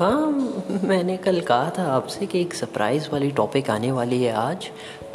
हाँ 0.00 0.30
मैंने 0.84 1.16
कल 1.16 1.40
कहा 1.40 1.70
था 1.78 1.82
आपसे 1.92 2.26
कि 2.26 2.40
एक 2.40 2.54
सरप्राइज़ 2.54 3.08
वाली 3.12 3.30
टॉपिक 3.30 3.68
आने 3.70 3.90
वाली 3.92 4.22
है 4.22 4.32
आज। 4.32 4.66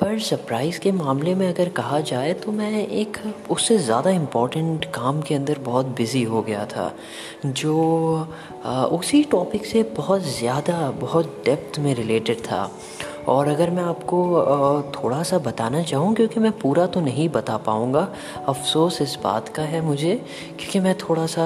पर 0.02 0.20
सरप्राइज़ 0.20 0.80
के 0.80 0.92
मामले 0.92 1.34
में 1.36 1.48
अगर 1.48 1.70
कहा 1.70 2.00
जाए 2.02 2.34
तो 2.36 2.52
मैं 2.52 2.86
एक 2.88 3.18
उससे 3.52 3.78
ज़्यादा 3.78 4.10
इंपॉर्टेंट 4.10 4.86
काम 4.96 5.22
के 5.22 5.36
अंदर 5.36 5.60
बहुत 5.60 5.86
बिज़ी 5.98 6.24
हो 6.24 6.42
गया 6.42 6.66
था, 6.66 6.92
जो 7.46 8.28
उसी 8.92 9.24
टॉपिक 9.24 9.66
से 9.66 9.84
बहुत 9.98 10.22
ज़्यादा, 10.30 10.92
बहुत 10.92 11.42
डेप्थ 11.46 11.80
में 11.80 11.94
रिलेटेड 11.96 12.40
था। 12.42 12.70
और 13.28 13.48
अगर 13.48 13.70
मैं 13.72 13.84
आपको 13.84 14.22
थोड़ा 14.96 15.22
सा 15.24 15.38
बताना 15.40 15.82
चाहूँ, 15.84 16.14
क्योंकि 16.16 16.40
मैं 16.40 16.52
पूरा 16.60 16.86
तो 16.88 17.02
नहीं 17.02 17.28
बता 17.30 17.58
पाऊँगा, 17.58 18.08
अफसोस 18.48 19.02
इस 19.02 19.18
बात 19.24 19.50
का 19.50 19.64
है 19.64 19.82
मुझे, 19.82 20.16
क्योंकि 20.60 20.80
मैं 20.80 20.96
थोड़ा 21.00 21.26
सा 21.28 21.46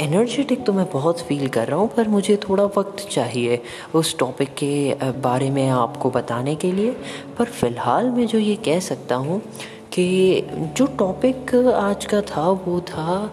एनर्जेटिक 0.00 0.64
तो 0.66 0.72
मैं 0.72 0.86
बहुत 0.92 1.20
फील 1.20 1.48
कर 1.48 1.68
रहा 1.68 1.78
हूँ, 1.78 1.88
पर 1.88 2.08
मुझे 2.08 2.36
थोड़ा 2.48 2.64
वक्त 2.76 3.06
चाहिए 3.10 3.62
उस 3.94 4.18
टॉपिक 4.18 4.54
के 4.54 5.12
बारे 5.22 5.50
में 5.50 5.68
आपको 5.68 6.10
बताने 6.10 6.54
के 6.56 6.72
लिए। 6.72 6.90
पर 7.38 7.44
फ़िलहाल 7.44 8.10
मैं 8.10 8.26
जो 8.26 8.38
ये 8.38 8.56
कह 8.66 8.80
सकता 8.80 9.14
हूँ 9.16 9.40
कि 9.92 10.42
जो 10.76 10.86
टॉपिक 10.98 11.54
आज 11.74 12.04
का 12.04 12.20
था, 12.22 12.48
वो 12.48 12.80
था 12.82 13.30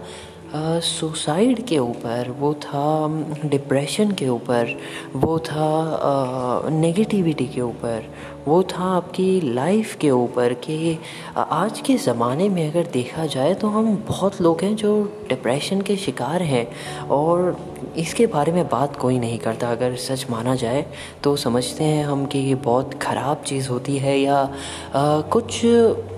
सुसाइड 0.55 1.65
के 1.67 1.77
ऊपर 1.79 2.29
वो 2.39 2.53
था 2.53 3.07
डिप्रेशन 3.45 4.11
के 4.11 4.27
ऊपर 4.29 4.77
वो 5.15 5.39
था 5.39 6.69
नेगेटिविटी 6.69 7.47
के 7.47 7.61
ऊपर 7.61 8.03
वो 8.47 8.63
था 8.63 8.83
आपकी 8.83 9.53
लाइफ 9.53 9.95
के 9.95 10.09
ऊपर 10.11 10.53
कि 10.53 10.99
आज 11.37 11.79
के 11.81 11.95
ज़माने 11.97 12.49
में 12.49 12.71
अगर 12.71 12.85
देखा 12.85 13.25
जाए 13.25 13.53
तो 13.53 13.67
हम 13.67 13.95
बहुत 14.07 14.41
लोग 14.41 14.61
हैं 14.61 14.75
जो 14.75 15.03
डिप्रेशन 15.29 15.81
के 15.81 15.95
शिकार 15.95 16.41
हैं 16.41 16.67
और 17.07 17.57
इसके 17.97 18.27
बारे 18.27 18.51
में 18.51 18.67
बात 18.67 18.95
कोई 18.95 19.19
नहीं 19.19 19.39
करता। 19.39 19.71
अगर 19.71 19.95
सच 19.95 20.25
माना 20.29 20.55
जाए 20.55 20.85
तो 21.23 21.35
समझते 21.35 21.83
हैं 21.83 22.05
हम 22.05 22.25
कि 22.25 22.39
ये 22.39 22.55
बहुत 22.55 22.93
ख़राब 22.93 23.43
चीज़ 23.45 23.69
होती 23.69 23.97
है 23.97 24.19
या 24.19 24.37
आ, 24.95 25.21
कुछ 25.21 25.61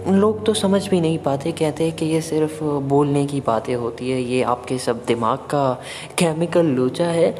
लोग 0.08 0.44
तो 0.46 0.54
समझ 0.54 0.88
भी 0.90 1.00
नहीं 1.02 1.18
पाते, 1.20 1.52
कहते 1.52 1.84
हैं 1.84 1.96
कि 1.98 2.06
ये 2.06 2.20
सिर्फ़ 2.22 2.64
बोलने 2.64 3.26
की 3.26 3.40
बातें 3.42 3.74
होती 3.76 4.10
है, 4.10 4.22
ये 4.22 4.42
आपके 4.44 4.78
सब 4.78 5.04
दिमाग 5.06 5.38
का 5.50 5.72
केमिकल 6.18 6.66
लोचा 6.68 7.06
है। 7.06 7.32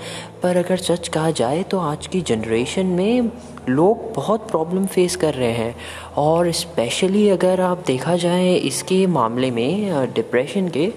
पर 0.44 0.58
अगर 0.58 0.78
सच 0.78 1.08
कहा 1.08 1.32
जाए 1.32 1.62
तो 1.64 1.80
आज 1.80 2.08
की 2.08 2.22
जनरेशन 2.22 2.86
में 2.86 3.30
लोग 3.70 4.14
बहुत 4.16 4.50
प्रॉब्लम 4.50 4.86
फेस 4.86 5.16
कर 5.16 5.34
रहे 5.34 5.52
हैं। 5.52 5.76
और 6.18 6.52
स्पेशली 6.52 7.28
अगर 7.30 7.62
आप 7.62 7.84
देखा 7.88 8.16
जाए 8.16 8.54
इसके 8.56 9.06
मामले 9.10 9.52
में 9.52 10.14
डिप्रेशन 10.14 10.68
के 10.68 10.92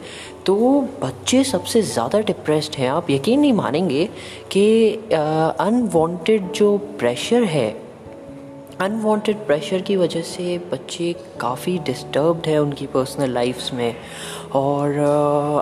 तो 0.46 0.56
बच्चे 1.02 1.42
सबसे 1.44 1.83
ज़्यादा 1.83 2.20
डिप्रेस्ड 2.22 2.77
हैं। 2.78 2.89
आप 2.91 3.11
यकीन 3.11 3.41
नहीं 3.41 3.52
मानेंगे 3.52 4.08
कि 4.52 4.92
अनवांटेड 5.61 6.50
जो 6.52 6.77
प्रेशर 6.98 7.44
है 7.46 7.69
अनवांटेड 8.80 9.36
प्रेशर 9.36 9.80
की 9.82 9.94
वजह 9.96 10.20
से 10.22 10.56
बच्चे 10.72 11.12
काफ़ी 11.40 11.78
डिस्टर्ब्ड 11.78 12.46
है 12.46 12.58
उनकी 12.58 12.86
पर्सनल 12.86 13.30
लाइफ्स 13.30 13.72
में। 13.74 13.94
और 14.52 14.94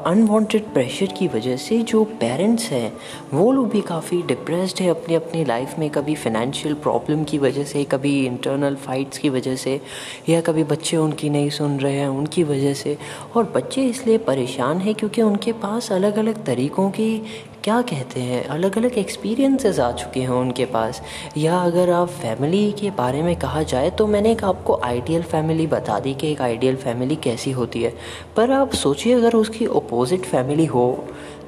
अनवांटेड 0.06 0.64
uh, 0.64 0.72
प्रेशर 0.72 1.12
की 1.18 1.28
वजह 1.28 1.56
से 1.56 1.78
जो 1.82 2.02
पेरेंट्स 2.20 2.68
हैं 2.70 2.92
वो 3.32 3.50
लोग 3.52 3.68
भी 3.70 3.80
काफ़ी 3.80 4.20
डिप्रेस्ड 4.22 4.80
है 4.80 4.88
अपनी 4.88 5.14
अपनी 5.14 5.44
लाइफ 5.44 5.78
में। 5.78 5.88
कभी 5.90 6.14
फिनेंशियल 6.14 6.74
प्रॉब्लम 6.74 7.24
की 7.24 7.38
वजह 7.38 7.64
से 7.64 7.84
कभी 7.84 8.14
इंटरनल 8.26 8.76
फाइट्स 8.76 9.18
की 9.18 9.28
वजह 9.28 9.56
से 9.56 9.80
या 10.28 10.40
कभी 10.40 10.64
बच्चे 10.64 10.96
उनकी 10.96 11.30
नहीं 11.30 11.50
सुन 11.50 11.80
रहे 11.80 11.96
हैं 11.96 12.08
उनकी 12.08 12.44
वजह 12.44 12.74
से। 12.74 12.96
और 13.36 13.52
बच्चे 13.56 13.84
इसलिए 13.84 14.18
परेशान 14.18 14.78
हैं 14.78 14.94
क्योंकि 14.94 15.22
उनके 15.22 15.52
पास 15.52 15.92
अलग 15.92 16.18
अलग 16.18 16.44
तरीक़ों 16.44 16.90
की 16.90 17.22
क्या 17.66 17.80
कहते 17.82 18.20
हैं? 18.20 18.44
अलग 18.44 18.76
अलग 18.78 18.96
एक्सपीरियंसेस 18.98 19.78
आ 19.80 19.90
चुके 19.92 20.20
हैं 20.20 20.28
उनके 20.30 20.64
पास। 20.64 21.00
या 21.36 21.56
अगर 21.58 21.90
आप 21.90 22.08
फैमिली 22.08 22.72
के 22.72 22.90
बारे 22.90 23.22
में 23.22 23.34
कहा 23.36 23.62
जाए 23.62 23.90
तो 23.90 24.06
मैंने 24.06 24.32
एक 24.32 24.44
आपको 24.44 24.78
आइडियल 24.84 25.22
फैमिली 25.22 25.66
बता 25.66 25.98
दी 26.00 26.12
कि 26.14 26.30
एक 26.32 26.40
आइडियल 26.40 26.76
फैमिली 26.76 27.16
कैसी 27.16 27.50
होती 27.50 27.82
है। 27.82 27.92
पर 28.36 28.50
आप 28.50 28.74
सोचिए, 28.74 29.14
अगर 29.14 29.34
उसकी 29.34 29.66
अपोजिट 29.66 30.24
फैमिली 30.24 30.66
हो 30.66 30.86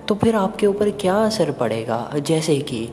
तो 0.09 0.15
फिर 0.15 0.37
आपके 0.37 0.67
ऊपर 0.67 0.91
क्या 0.91 1.15
असर 1.15 1.51
पड़ेगा? 1.53 1.99
जैसे 2.19 2.59
कि 2.71 2.89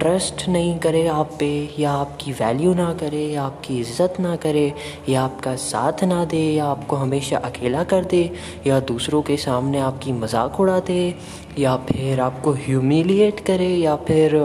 ट्रस्ट 0.00 0.48
नहीं 0.48 0.78
करे 0.78 1.06
आप 1.08 1.30
पे, 1.40 1.50
या 1.78 1.90
आपकी 1.92 2.32
वैल्यू 2.32 2.74
ना 2.74 2.92
करे, 2.94 3.24
या 3.26 3.42
आपकी 3.42 3.78
इज़्ज़त 3.80 4.20
ना 4.20 4.34
करे, 4.36 4.72
या 5.08 5.22
आपका 5.22 5.54
साथ 5.56 6.04
ना 6.04 6.24
दे, 6.24 6.42
या 6.54 6.64
आपको 6.64 6.96
हमेशा 6.96 7.38
अकेला 7.40 7.84
कर 7.84 8.04
दे, 8.04 8.22
या 8.66 8.80
दूसरों 8.82 9.22
के 9.22 9.36
सामने 9.36 9.80
आपकी 9.80 10.12
मज़ाक 10.12 10.60
उड़ा 10.60 10.78
दे 10.80 11.14
या 11.58 11.76
फिर 11.88 12.20
आपको 12.20 12.52
ह्यूमिलिएट 12.58 13.40
करे, 13.40 13.68
या 13.68 13.96
फिर 14.06 14.38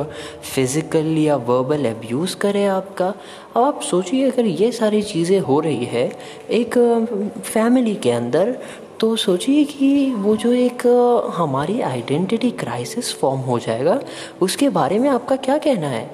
फ़िज़िकल 0.56 1.18
या 1.18 1.36
वर्बल 1.36 1.86
एब्यूज़ 1.86 2.36
करे 2.38 2.66
आपका। 2.68 3.14
अब 3.56 3.64
आप 3.64 3.82
सोचिए, 3.82 4.32
अगर 4.32 4.46
ये 4.46 4.72
सारी 4.72 5.02
चीज़ें 5.04 5.40
हो 5.42 5.60
रही 5.60 5.86
है, 5.86 6.12
एक 6.52 6.78
फैमिली 7.44 7.96
के 7.96 8.12
अंदर 8.12 8.58
तो 9.00 9.16
सोचिए 9.16 9.64
कि 9.64 10.14
वो 10.14 10.36
जो 10.36 10.52
एक 10.54 10.86
हमारी 11.36 11.82
आइडेंटिटी 11.82 12.50
क्राइसिस 12.52 13.14
फॉर्म 13.16 13.40
हो 13.40 13.58
जाएगा, 13.60 14.00
उसके 14.42 14.70
बारे 14.70 15.00
में 15.00 15.10
आपका 15.10 15.36
क्या 15.36 15.58
कहना 15.58 15.88
है? 15.88 16.10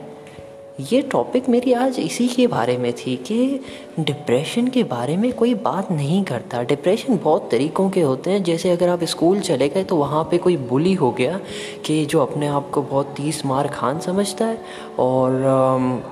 ये 0.92 1.02
टॉपिक 1.02 1.48
मेरी 1.50 1.74
आज 1.74 2.00
इसी 2.00 2.28
के 2.28 2.48
बारे 2.48 2.78
में 2.78 2.92
थी 2.94 3.16
कि 3.16 3.60
डिप्रेशन 4.00 4.68
के 4.68 4.84
बारे 4.84 5.18
में 5.18 5.32
कोई 5.34 5.54
बात 5.54 5.92
नहीं 5.92 6.24
करता। 6.24 6.64
डिप्रेशन 6.64 7.20
बहुत 7.24 7.50
तरीक़ों 7.52 7.90
के 7.90 8.02
होते 8.02 8.32
हैं। 8.32 8.44
जैसे 8.44 8.72
अगर 8.72 8.90
आप 8.90 9.04
स्कूल 9.04 9.40
चले 9.40 9.70
गए 9.70 9.84
तो 9.84 9.96
वहाँ 9.96 10.24
पे 10.32 10.38
कोई 10.38 10.58
बुली 10.58 10.94
हो 10.94 11.12
गया 11.12 11.40
कि 11.86 12.06
जो 12.06 12.20
अपने 12.20 12.48
आप 12.48 12.70
को 12.70 12.82
बहुत 12.82 13.14
तीस 13.18 13.46
मार 13.46 13.68
खान 13.68 14.00
समझता 14.00 14.46
है 14.46 14.62
और 15.00 16.12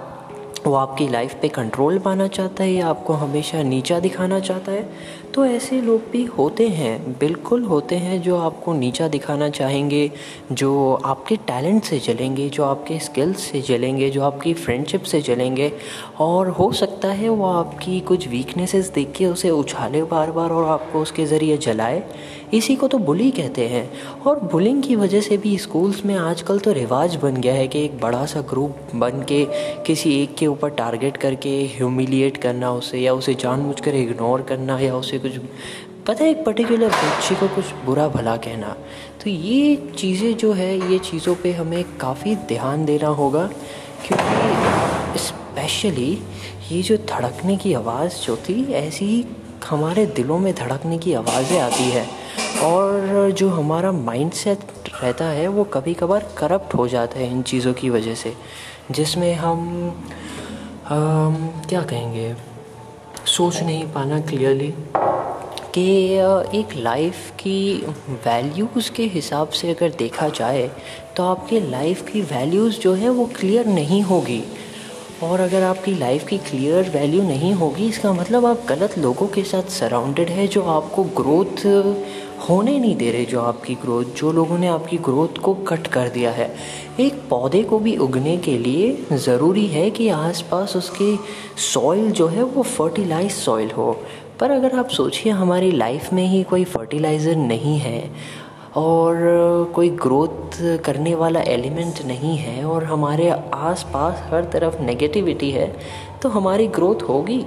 वो 0.67 0.73
आपकी 0.73 1.07
लाइफ 1.07 1.33
पे 1.41 1.47
कंट्रोल 1.47 1.97
पाना 1.99 2.27
चाहता 2.27 2.63
है 2.63 2.73
या 2.73 2.87
आपको 2.87 3.13
हमेशा 3.13 3.61
नीचा 3.63 3.99
दिखाना 3.99 4.39
चाहता 4.39 4.71
है। 4.71 4.89
तो 5.33 5.45
ऐसे 5.45 5.81
लोग 5.81 6.01
भी 6.11 6.23
होते 6.25 6.67
हैं, 6.67 7.13
बिल्कुल 7.19 7.63
होते 7.63 7.95
हैं 7.95 8.21
जो 8.21 8.37
आपको 8.37 8.73
नीचा 8.73 9.07
दिखाना 9.07 9.49
चाहेंगे, 9.49 10.11
जो 10.51 10.93
आपके 11.05 11.35
टैलेंट 11.35 11.83
से 11.83 11.99
चलेंगे, 11.99 12.49
जो 12.49 12.63
आपके 12.63 12.99
स्किल्स 12.99 13.39
से 13.39 13.61
चलेंगे, 13.61 14.09
जो 14.09 14.21
आपकी 14.21 14.53
फ्रेंडशिप 14.53 15.03
से 15.03 15.21
चलेंगे, 15.21 15.71
और 16.19 16.47
हो 16.49 16.71
सकता 16.71 17.07
है 17.07 17.29
वो 17.29 17.45
आपकी 17.45 17.99
कुछ 17.99 18.27
वीकनेसेस 18.27 18.89
देख 18.89 19.11
के 19.11 19.25
उसे 19.25 19.49
उछाले 19.49 20.03
बार 20.03 20.31
बार 20.31 20.49
और 20.49 20.65
आपको 20.65 20.99
उसके 20.99 21.25
ज़रिए 21.25 21.57
जलाए। 21.57 22.03
इसी 22.53 22.75
को 22.75 22.87
तो 22.87 22.97
बुली 22.97 23.31
कहते 23.31 23.67
हैं। 23.67 23.91
और 24.21 24.39
बुलिंग 24.39 24.83
की 24.83 24.95
वजह 24.95 25.21
से 25.21 25.37
भी 25.37 25.57
स्कूल्स 25.57 26.05
में 26.05 26.15
आजकल 26.15 26.59
तो 26.59 26.71
रिवाज 26.71 27.15
बन 27.15 27.35
गया 27.35 27.53
है 27.53 27.67
कि 27.67 27.85
एक 27.85 27.99
बड़ा 27.99 28.25
सा 28.25 28.41
ग्रुप 28.41 28.75
बन 28.95 29.23
के 29.27 29.45
किसी 29.85 30.23
एक 30.23 30.35
के 30.35 30.47
ऊपर 30.47 30.69
टारगेट 30.69 31.17
करके 31.17 31.49
ह्यूमिलिएट 31.49 32.37
करना 32.37 32.71
उसे 32.71 32.99
या 32.99 33.13
उसे 33.13 33.33
जानबूझकर 33.33 33.95
इग्नोर 33.95 34.41
करना 34.41 34.79
या 34.79 34.95
उसे 34.95 35.19
कुछ 35.21 35.37
पता 36.07 36.23
है 36.23 36.29
एक 36.29 36.43
पर्टिकुलर 36.45 36.89
बच्चे 36.89 37.35
को 37.35 37.47
कुछ 37.55 37.73
बुरा 37.85 38.07
भला 38.07 38.35
कहना। 38.37 38.75
तो 39.23 39.29
ये 39.29 39.75
चीज़ें 39.97 40.35
जो 40.37 40.51
है 40.53 40.91
ये 40.91 40.99
चीज़ों 40.99 41.35
पे 41.35 41.51
हमें 41.53 41.83
काफ़ी 41.97 42.35
ध्यान 42.47 42.85
देना 42.85 43.07
होगा 43.19 43.45
क्योंकि 44.05 45.19
स्पेशली 45.19 46.11
ये 46.71 46.81
जो 46.81 46.97
धड़कने 47.09 47.57
की 47.57 47.73
आवाज़ 47.73 48.21
जो 48.25 48.35
थी 48.39 48.63
ऐसी 48.73 49.05
ही 49.05 49.25
हमारे 49.69 50.05
दिलों 50.15 50.39
में 50.39 50.53
धड़कने 50.55 50.97
की 50.97 51.13
आवाज़ें 51.13 51.59
आती 51.59 51.89
है। 51.91 52.05
और 52.63 53.31
जो 53.31 53.49
हमारा 53.49 53.91
माइंड 53.91 54.31
सेट 54.33 54.59
रहता 55.01 55.25
है 55.25 55.47
वो 55.47 55.63
कभी 55.73 55.93
कभार 55.93 56.27
करप्ट 56.37 56.73
हो 56.73 56.87
जाता 56.87 57.19
है 57.19 57.31
इन 57.31 57.41
चीज़ों 57.41 57.73
की 57.73 57.89
वजह 57.89 58.15
से 58.15 58.33
जिसमें 58.91 59.33
हम 59.35 59.89
आ, 60.85 60.95
क्या 61.69 61.81
कहेंगे? 61.81 62.33
सोच 63.31 63.61
नहीं 63.63 63.83
पाना 63.93 64.19
क्लियरली 64.21 64.73
कि 65.75 65.83
एक 66.59 66.75
लाइफ 66.77 67.29
की 67.39 67.61
वैल्यूज़ 68.25 68.91
के 68.91 69.03
हिसाब 69.07 69.49
से 69.49 69.69
अगर 69.71 69.89
देखा 69.99 70.27
जाए 70.29 70.69
तो 71.17 71.23
आपके 71.23 71.59
लाइफ 71.69 72.01
की 72.11 72.21
वैल्यूज़ 72.31 72.79
जो 72.79 72.93
है 72.93 73.09
वो 73.09 73.25
क्लियर 73.35 73.65
नहीं 73.67 74.01
होगी। 74.03 74.43
और 75.23 75.39
अगर 75.39 75.63
आपकी 75.63 75.93
लाइफ 75.95 76.27
की 76.27 76.37
क्लियर 76.39 76.89
वैल्यू 76.89 77.21
नहीं 77.23 77.53
होगी, 77.53 77.87
इसका 77.87 78.13
मतलब 78.13 78.45
आप 78.45 78.65
गलत 78.69 78.97
लोगों 78.97 79.27
के 79.27 79.43
साथ 79.43 79.69
सराउंडेड 79.71 80.29
है, 80.29 80.47
जो 80.47 80.63
आपको 80.63 81.03
ग्रोथ 81.19 81.65
होने 82.41 82.77
नहीं 82.79 82.95
दे 82.95 83.11
रहे 83.11 83.25
जो 83.25 83.41
आपकी 83.41 83.73
ग्रोथ 83.75 84.05
जो 84.17 84.31
लोगों 84.31 84.57
ने 84.57 84.67
आपकी 84.67 84.97
ग्रोथ 84.99 85.37
को 85.41 85.53
कट 85.67 85.87
कर 85.87 86.09
दिया 86.09 86.31
है। 86.31 86.49
एक 86.99 87.21
पौधे 87.29 87.61
को 87.63 87.79
भी 87.79 87.95
उगने 87.97 88.35
के 88.37 88.57
लिए 88.57 89.17
ज़रूरी 89.17 89.65
है 89.67 89.89
कि 89.89 90.07
आसपास 90.09 90.75
उसके 90.75 91.15
सॉइल 91.63 92.11
जो 92.11 92.27
है 92.27 92.43
वो 92.43 92.63
फर्टिलाइज 92.63 93.31
सॉइल 93.31 93.71
हो। 93.71 93.91
पर 94.39 94.51
अगर 94.51 94.77
आप 94.79 94.89
सोचिए, 94.89 95.31
हमारी 95.31 95.71
लाइफ 95.71 96.13
में 96.13 96.25
ही 96.27 96.43
कोई 96.43 96.63
फर्टिलाइज़र 96.65 97.35
नहीं 97.37 97.77
है 97.79 98.11
और 98.77 99.71
कोई 99.75 99.89
ग्रोथ 100.01 100.61
करने 100.85 101.15
वाला 101.15 101.41
एलिमेंट 101.47 102.05
नहीं 102.05 102.37
है 102.37 102.63
और 102.65 102.83
हमारे 102.83 103.29
आस 103.29 103.85
पास 103.93 104.23
हर 104.31 104.45
तरफ़ 104.53 104.81
नेगेटिविटी 104.81 105.51
है 105.51 105.73
तो 106.21 106.29
हमारी 106.29 106.67
ग्रोथ 106.69 107.09
होगी। 107.09 107.43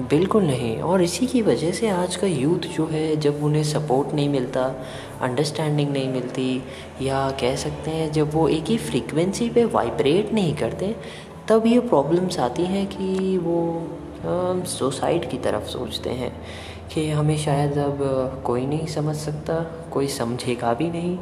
बिल्कुल 0.00 0.42
नहीं। 0.42 0.76
और 0.76 1.02
इसी 1.02 1.26
की 1.26 1.40
वजह 1.42 1.72
से 1.72 1.88
आज 1.88 2.14
का 2.16 2.26
यूथ 2.26 2.66
जो 2.76 2.86
है, 2.86 3.16
जब 3.16 3.42
उन्हें 3.44 3.62
सपोर्ट 3.64 4.14
नहीं 4.14 4.28
मिलता 4.28 4.62
अंडरस्टैंडिंग 5.22 5.90
नहीं 5.90 6.08
मिलती, 6.08 6.62
या 7.02 7.30
कह 7.30 7.54
सकते 7.56 7.90
हैं, 7.90 8.10
जब 8.12 8.32
वो 8.34 8.48
एक 8.48 8.64
ही 8.64 8.78
फ्रीक्वेंसी 8.78 9.48
पे 9.50 9.64
वाइब्रेट 9.64 10.32
नहीं 10.32 10.54
करते, 10.56 10.94
तब 11.48 11.66
ये 11.66 11.80
प्रॉब्लम्स 11.80 12.38
आती 12.38 12.64
हैं 12.64 12.86
कि 12.86 13.38
वो 13.38 14.64
सुसाइड 14.66 15.30
की 15.30 15.38
तरफ़ 15.38 15.68
सोचते 15.68 16.10
हैं 16.10 16.32
कि 16.94 17.08
हमें 17.10 17.36
शायद 17.38 17.78
अब 17.78 18.42
कोई 18.46 18.66
नहीं 18.66 18.86
समझ 18.86 19.16
सकता, 19.16 19.62
कोई 19.92 20.08
समझेगा 20.08 20.74
भी 20.74 20.90
नहीं। 20.90 21.18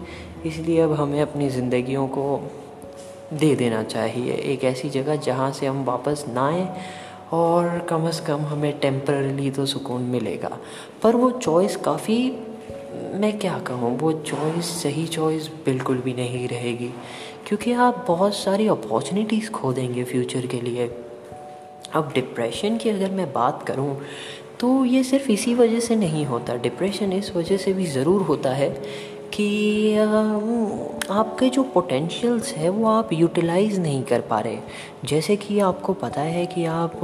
इसलिए 0.46 0.80
अब 0.80 0.92
हमें 0.92 1.20
अपनी 1.22 1.48
ज़िंदगियों 1.50 2.06
को 2.08 2.40
दे 3.32 3.54
देना 3.56 3.82
चाहिए। 3.82 4.32
एक 4.32 4.64
ऐसी 4.64 4.90
जगह 4.90 5.16
जहाँ 5.16 5.50
से 5.52 5.66
हम 5.66 5.84
वापस 5.84 6.25
ना 6.28 6.46
आएँ 6.48 6.68
और 7.32 7.79
कम 7.79 8.11
से 8.11 8.25
कम 8.25 8.40
हमें 8.40 8.73
टेम्परली 8.81 9.50
तो 9.50 9.67
सुकून 9.67 10.02
मिलेगा। 10.02 10.58
पर 11.02 11.17
वो 11.17 11.31
चॉइस 11.31 11.76
काफ़ी, 11.76 12.19
मैं 13.14 13.38
क्या 13.38 13.58
कहूँ, 13.58 13.99
वो 13.99 14.12
चॉइस 14.12 14.70
सही 14.82 15.06
चॉइस 15.06 15.49
बिल्कुल 15.64 15.99
भी 15.99 16.14
नहीं 16.14 16.49
रहेगी। 16.49 16.90
क्योंकि 17.46 17.73
आप 17.73 18.05
बहुत 18.08 18.34
सारी 18.34 18.67
अपॉर्चुनिटीज़ 18.69 19.50
खो 19.50 19.73
देंगे 19.73 20.05
फ्यूचर 20.05 20.46
के 20.46 20.61
लिए। 20.61 20.87
अब 21.94 22.12
डिप्रेशन 22.14 22.76
की 22.76 22.90
अगर 22.90 23.11
मैं 23.11 23.32
बात 23.32 23.62
करूँ 23.62 23.96
तो 24.61 24.85
ये 24.85 25.02
सिर्फ़ 25.05 25.31
इसी 25.31 25.55
वजह 25.55 25.81
से 25.81 25.96
नहीं 25.96 26.25
होता। 26.26 26.55
डिप्रेशन 26.56 27.12
इस 27.12 27.35
वजह 27.37 27.56
से 27.56 27.73
भी 27.73 27.87
ज़रूर 27.87 28.23
होता 28.23 28.50
है 28.50 28.70
कि 29.34 29.96
आपके 31.11 31.49
जो 31.49 31.62
पोटेंशियल्स 31.62 32.52
है, 32.52 32.69
वो 32.69 32.88
आप 32.88 33.12
यूटिलाइज़ 33.12 33.81
नहीं 33.81 34.02
कर 34.02 34.20
पा 34.20 34.40
रहे। 34.40 34.58
जैसे 35.05 35.37
कि 35.37 35.58
आपको 35.61 35.93
पता 35.93 36.20
है 36.20 36.46
कि 36.46 36.64
आप 36.64 37.00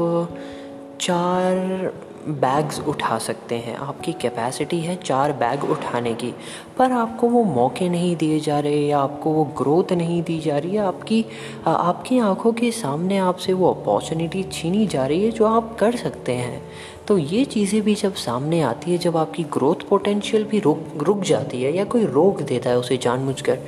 चार 1.01 1.93
बैग्स 2.31 2.81
उठा 2.81 3.19
सकते 3.19 3.55
हैं। 3.57 3.77
आपकी 3.77 4.13
कैपेसिटी 4.13 4.81
है 4.81 4.97
चार 4.97 5.33
बैग 5.33 5.65
उठाने 5.65 6.13
की। 6.15 6.33
पर 6.79 6.93
आपको 6.93 7.29
वो 7.29 7.43
मौके 7.45 7.89
नहीं 7.89 8.15
दिए 8.17 8.41
जा 8.41 8.59
रहे, 8.61 8.81
या 8.81 8.99
आपको 8.99 9.31
वो 9.31 9.45
ग्रोथ 9.59 9.93
नहीं 9.93 10.23
दी 10.23 10.39
जा 10.41 10.59
रही 10.59 10.75
है 10.75 10.87
आपकी 10.87 11.25
आपकी 11.67 12.19
आँखों 12.19 12.53
के 12.53 12.71
सामने 12.73 13.19
आपसे 13.19 13.53
वो 13.53 13.73
अपॉर्चुनिटी 13.73 14.43
छीनी 14.43 14.87
जा 14.87 15.07
रही 15.07 15.25
है 15.25 15.31
जो 15.31 15.47
आप 15.47 15.77
कर 15.81 15.97
सकते 15.97 16.33
हैं। 16.33 16.63
तो 17.09 17.17
ये 17.19 17.45
चीज़ें 17.45 17.81
भी 17.83 17.95
जब 17.95 18.15
सामने 18.15 18.61
आती 18.61 18.91
है, 18.93 18.99
जब 18.99 19.17
आपकी 19.17 19.43
ग्रोथ 19.53 19.89
पोटेंशियल 19.89 20.45
भी 20.45 20.59
रुक 20.61 21.03
रुक 21.03 21.23
जाती 21.23 21.63
है, 21.63 21.77
या 21.77 21.85
कोई 21.85 22.05
रोक 22.07 22.43
देता 22.43 22.71
है 22.71 22.79
उसे 22.79 22.97
जानबूझकर 22.97 23.59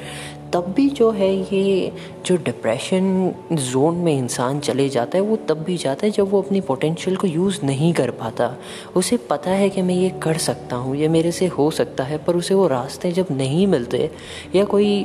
तब 0.52 0.72
भी 0.76 0.88
जो 0.88 1.10
है 1.10 1.28
ये 1.54 1.92
जो 2.26 2.36
डिप्रेशन 2.36 3.34
जोन 3.52 3.96
में 3.96 4.12
इंसान 4.12 4.60
चले 4.60 4.88
जाता 4.88 5.18
है, 5.18 5.24
वो 5.24 5.36
तब 5.36 5.58
भी 5.58 5.76
जाता 5.76 6.06
है 6.06 6.12
जब 6.12 6.30
वो 6.30 6.42
अपनी 6.42 6.60
पोटेंशियल 6.60 7.16
को 7.16 7.26
यूज़ 7.26 7.60
नहीं 7.64 7.92
कर 7.94 8.10
पाता। 8.10 8.54
उसे 8.96 9.16
पता 9.16 9.50
है 9.50 9.68
कि 9.70 9.82
मैं 9.82 9.94
ये 9.94 10.10
कर 10.22 10.38
सकता 10.38 10.76
हूँ, 10.76 10.96
ये 10.96 11.08
मेरे 11.08 11.32
से 11.32 11.46
हो 11.46 11.70
सकता 11.70 12.04
है, 12.04 12.18
पर 12.18 12.36
उसे 12.36 12.54
वो 12.54 12.66
रास्ते 12.66 13.12
जब 13.12 13.26
नहीं 13.30 13.66
मिलते 13.66 14.10
या 14.54 14.64
कोई 14.64 15.04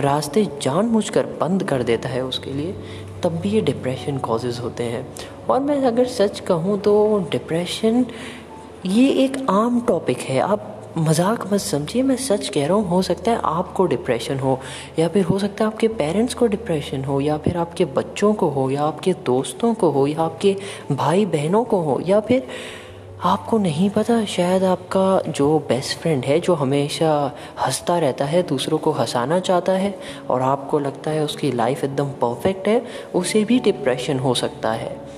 रास्ते 0.00 0.44
जानबूझकर 0.62 1.26
बंद 1.40 1.64
कर 1.64 1.82
देता 1.82 2.08
है 2.08 2.24
उसके 2.24 2.52
लिए, 2.52 2.74
तब 3.22 3.32
भी 3.32 3.48
ये 3.48 3.60
डिप्रेशन 3.60 4.18
कॉजेज़ 4.18 4.60
होते 4.60 4.84
हैं। 4.84 5.06
और 5.50 5.60
मैं 5.60 5.82
अगर 5.82 6.06
सच 6.06 6.40
कहूँ 6.40 6.78
तो 6.80 7.18
डिप्रेशन 7.32 8.06
ये 8.86 9.08
एक 9.24 9.36
आम 9.50 9.80
टॉपिक 9.80 10.18
है। 10.18 10.38
आप 10.40 10.76
मज़ाक 10.98 11.52
मत 11.52 11.60
समझिए, 11.60 12.02
मैं 12.02 12.16
सच 12.16 12.48
कह 12.48 12.66
रहा 12.66 12.76
हूँ, 12.76 12.88
हो 12.88 13.02
सकता 13.02 13.30
है 13.30 13.40
आपको 13.44 13.86
डिप्रेशन 13.86 14.38
हो, 14.38 14.60
या 14.98 15.08
फिर 15.08 15.24
हो 15.24 15.38
सकता 15.38 15.64
है 15.64 15.70
आपके 15.70 15.88
पेरेंट्स 15.88 16.34
को 16.34 16.46
डिप्रेशन 16.46 17.04
हो, 17.04 17.20
या 17.20 17.38
फिर 17.38 17.56
आपके 17.56 17.84
बच्चों 17.84 18.34
को 18.34 18.48
हो, 18.48 18.70
या 18.70 18.82
आपके 18.82 19.12
दोस्तों 19.12 19.74
को 19.74 19.90
हो, 19.90 20.06
या 20.06 20.22
आपके 20.22 20.56
भाई 20.92 21.26
बहनों 21.26 21.64
को 21.64 21.80
हो, 21.80 22.00
या 22.06 22.20
फिर 22.20 22.46
आपको 23.24 23.58
नहीं 23.58 23.90
पता 23.90 24.24
शायद 24.24 24.64
आपका 24.64 25.20
जो 25.30 25.58
बेस्ट 25.58 25.98
फ्रेंड 25.98 26.24
है, 26.24 26.40
जो 26.40 26.54
हमेशा 26.54 27.32
हंसता 27.66 27.98
रहता 27.98 28.24
है, 28.24 28.42
दूसरों 28.42 28.78
को 28.78 28.92
हंसाना 28.92 29.40
चाहता 29.40 29.72
है, 29.72 29.98
और 30.30 30.42
आपको 30.42 30.78
लगता 30.78 31.10
है 31.10 31.24
उसकी 31.24 31.52
लाइफ 31.52 31.84
एकदम 31.84 32.08
परफेक्ट 32.08 32.68
है, 32.68 32.82
उसे 33.14 33.44
भी 33.44 33.60
डिप्रेशन 33.60 34.18
हो 34.18 34.34
सकता 34.34 34.72
है। 34.72 35.09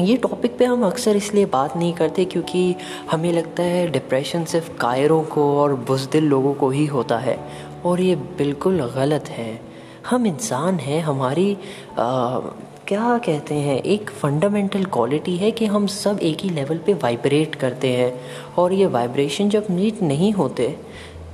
ये 0.00 0.16
टॉपिक 0.16 0.56
पे 0.58 0.64
हम 0.64 0.84
अक्सर 0.86 1.16
इसलिए 1.16 1.46
बात 1.46 1.76
नहीं 1.76 1.92
करते 1.94 2.24
क्योंकि 2.24 2.74
हमें 3.10 3.32
लगता 3.32 3.62
है 3.62 3.86
डिप्रेशन 3.90 4.44
सिर्फ़ 4.44 4.70
कायरों 4.76 5.22
को 5.24 5.42
और 5.58 5.74
बुजदिल 5.88 6.24
लोगों 6.24 6.54
को 6.54 6.70
ही 6.70 6.86
होता 6.86 7.18
है 7.18 7.38
और 7.84 8.00
ये 8.00 8.16
बिल्कुल 8.38 8.80
गलत 8.96 9.28
है। 9.28 9.60
हम 10.10 10.26
इंसान 10.26 10.78
हैं 10.78 11.00
हमारी 11.02 11.56
आ, 11.98 12.38
क्या 12.86 13.16
कहते 13.18 13.54
हैं 13.54 13.80
एक 13.82 14.10
फंडामेंटल 14.10 14.84
क्वालिटी 14.84 15.36
है 15.36 15.50
कि 15.50 15.66
हम 15.66 15.86
सब 15.86 16.18
एक 16.22 16.40
ही 16.40 16.50
लेवल 16.50 16.78
पे 16.78 16.94
वाइब्रेट 16.94 17.54
करते 17.54 17.92
हैं 17.92 18.12
और 18.58 18.72
ये 18.72 18.86
वाइब्रेशन 18.86 19.48
जब 19.48 19.66
मीट 19.70 20.02
नहीं 20.02 20.32
होते 20.32 20.74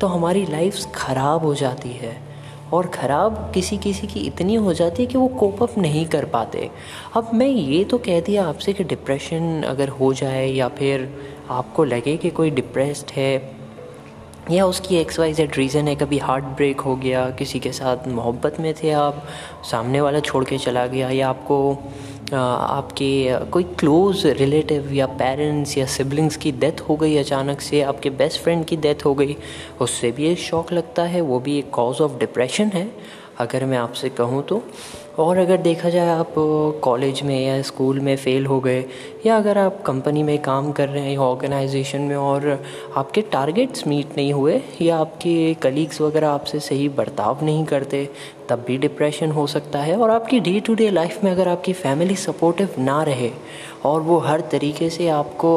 तो 0.01 0.07
हमारी 0.07 0.45
लाइफ 0.47 0.85
ख़राब 0.95 1.45
हो 1.45 1.55
जाती 1.55 1.93
है। 1.93 2.17
और 2.73 2.87
ख़राब 2.87 3.51
किसी 3.55 3.77
किसी 3.79 4.07
की 4.07 4.21
इतनी 4.21 4.55
हो 4.55 4.73
जाती 4.73 5.03
है 5.03 5.07
कि 5.07 5.19
वो 5.19 5.29
कोप 5.29 5.63
अप 5.63 5.79
नहीं 5.79 6.05
कर 6.07 6.25
पाते। 6.25 6.71
अब 7.17 7.31
मैं 7.35 7.47
ये 7.47 7.83
तो 7.85 7.99
कह 7.99 8.21
दिया 8.21 8.45
आपसे 8.45 8.73
कि 8.73 8.85
डिप्रेशन 8.85 9.63
अगर 9.67 9.89
हो 9.91 10.13
जाए 10.15 10.47
या 10.47 10.69
फिर 10.69 11.09
आपको 11.51 11.85
लगे 11.85 12.17
कि 12.17 12.31
कोई 12.31 12.51
डिप्रेस्ड 12.51 13.11
है, 13.11 13.61
या 14.51 14.67
उसकी 14.67 14.97
एक्स 14.97 15.19
वाई 15.19 15.33
जेड 15.33 15.57
रीज़न 15.57 15.89
है, 15.89 15.95
कभी 15.97 16.19
हार्ट 16.19 16.45
ब्रेक 16.57 16.81
हो 16.81 16.95
गया, 16.97 17.29
किसी 17.31 17.59
के 17.61 17.73
साथ 17.73 18.09
मोहब्बत 18.09 18.61
में 18.61 18.73
थे 18.75 18.91
आप, 18.93 19.23
सामने 19.71 20.01
वाला 20.01 20.21
छोड़ 20.21 20.45
के 20.45 20.59
चला 20.59 20.87
गया, 20.87 21.11
या 21.11 21.29
आपको 21.29 21.77
आपके 22.35 23.39
कोई 23.51 23.63
क्लोज़ 23.63 24.27
रिलेटिव 24.27 24.93
या 24.93 25.07
पेरेंट्स 25.07 25.79
या 25.79 25.87
सिबलिंग्स 25.87 26.37
की 26.37 26.53
डेथ 26.53 26.81
हो 26.81 26.97
गई 26.97 27.17
अचानक 27.17 27.61
से, 27.61 27.83
आपके 27.83 28.11
बेस्ट 28.11 28.41
फ्रेंड 28.41 28.65
की 28.65 28.77
डेथ 28.77 29.05
हो 29.05 29.15
गई, 29.15 29.37
उससे 29.81 30.11
भी 30.11 30.27
एक 30.27 30.39
शौक 30.39 30.73
लगता 30.73 31.03
है, 31.03 31.21
वो 31.21 31.41
भी 31.41 31.59
एक 31.59 31.71
कॉज 31.71 32.01
ऑफ़ 32.01 32.19
डिप्रेशन 32.19 32.65
है। 32.65 32.91
अगर 33.41 33.65
मैं 33.65 33.79
आपसे 33.79 34.09
कहूँ 34.11 34.43
तो 34.43 34.63
और 35.19 35.39
अगर 35.39 35.57
देखा 35.57 35.89
जाए 35.91 36.09
आप 36.09 36.35
कॉलेज 36.83 37.21
में 37.23 37.39
या 37.41 37.61
स्कूल 37.63 38.01
में 38.01 38.17
फ़ेल 38.17 38.47
हो 38.47 38.59
गए, 38.61 38.85
या 39.27 39.37
अगर 39.37 39.59
आप 39.59 39.83
कंपनी 39.83 40.23
में 40.23 40.39
काम 40.43 40.71
कर 40.73 40.89
रहे 40.89 41.03
हैं 41.03 41.13
या 41.13 41.21
ऑर्गेनाइजेशन 41.21 42.01
में, 42.01 42.17
और 42.17 42.49
आपके 42.97 43.23
टारगेट्स 43.23 43.87
मीट 43.87 44.17
नहीं 44.17 44.33
हुए, 44.33 44.61
या 44.83 44.97
आपके 44.97 45.55
कलीग्स 45.55 46.01
वगैरह 46.01 46.29
आपसे 46.29 46.61
सही 46.61 46.89
बर्ताव 46.89 47.45
नहीं 47.45 47.65
करते, 47.65 48.09
तब 48.49 48.65
भी 48.67 48.79
डिप्रेशन 48.79 49.31
हो 49.31 49.47
सकता 49.47 49.79
है, 49.79 49.97
और 49.97 50.11
आपकी 50.11 50.41
डे 50.41 50.59
टू 50.61 50.75
डे 50.75 50.91
लाइफ 50.91 51.25
में 51.25 51.31
अगर 51.31 51.49
आपकी 51.49 51.73
फैमिली 51.73 52.17
सपोर्टिव 52.17 52.75
ना 52.79 53.03
रहे, 53.03 53.31
और 53.85 54.01
वो 54.01 54.19
हर 54.19 54.41
तरीके 54.41 54.91
से 54.91 55.09
आपको 55.09 55.53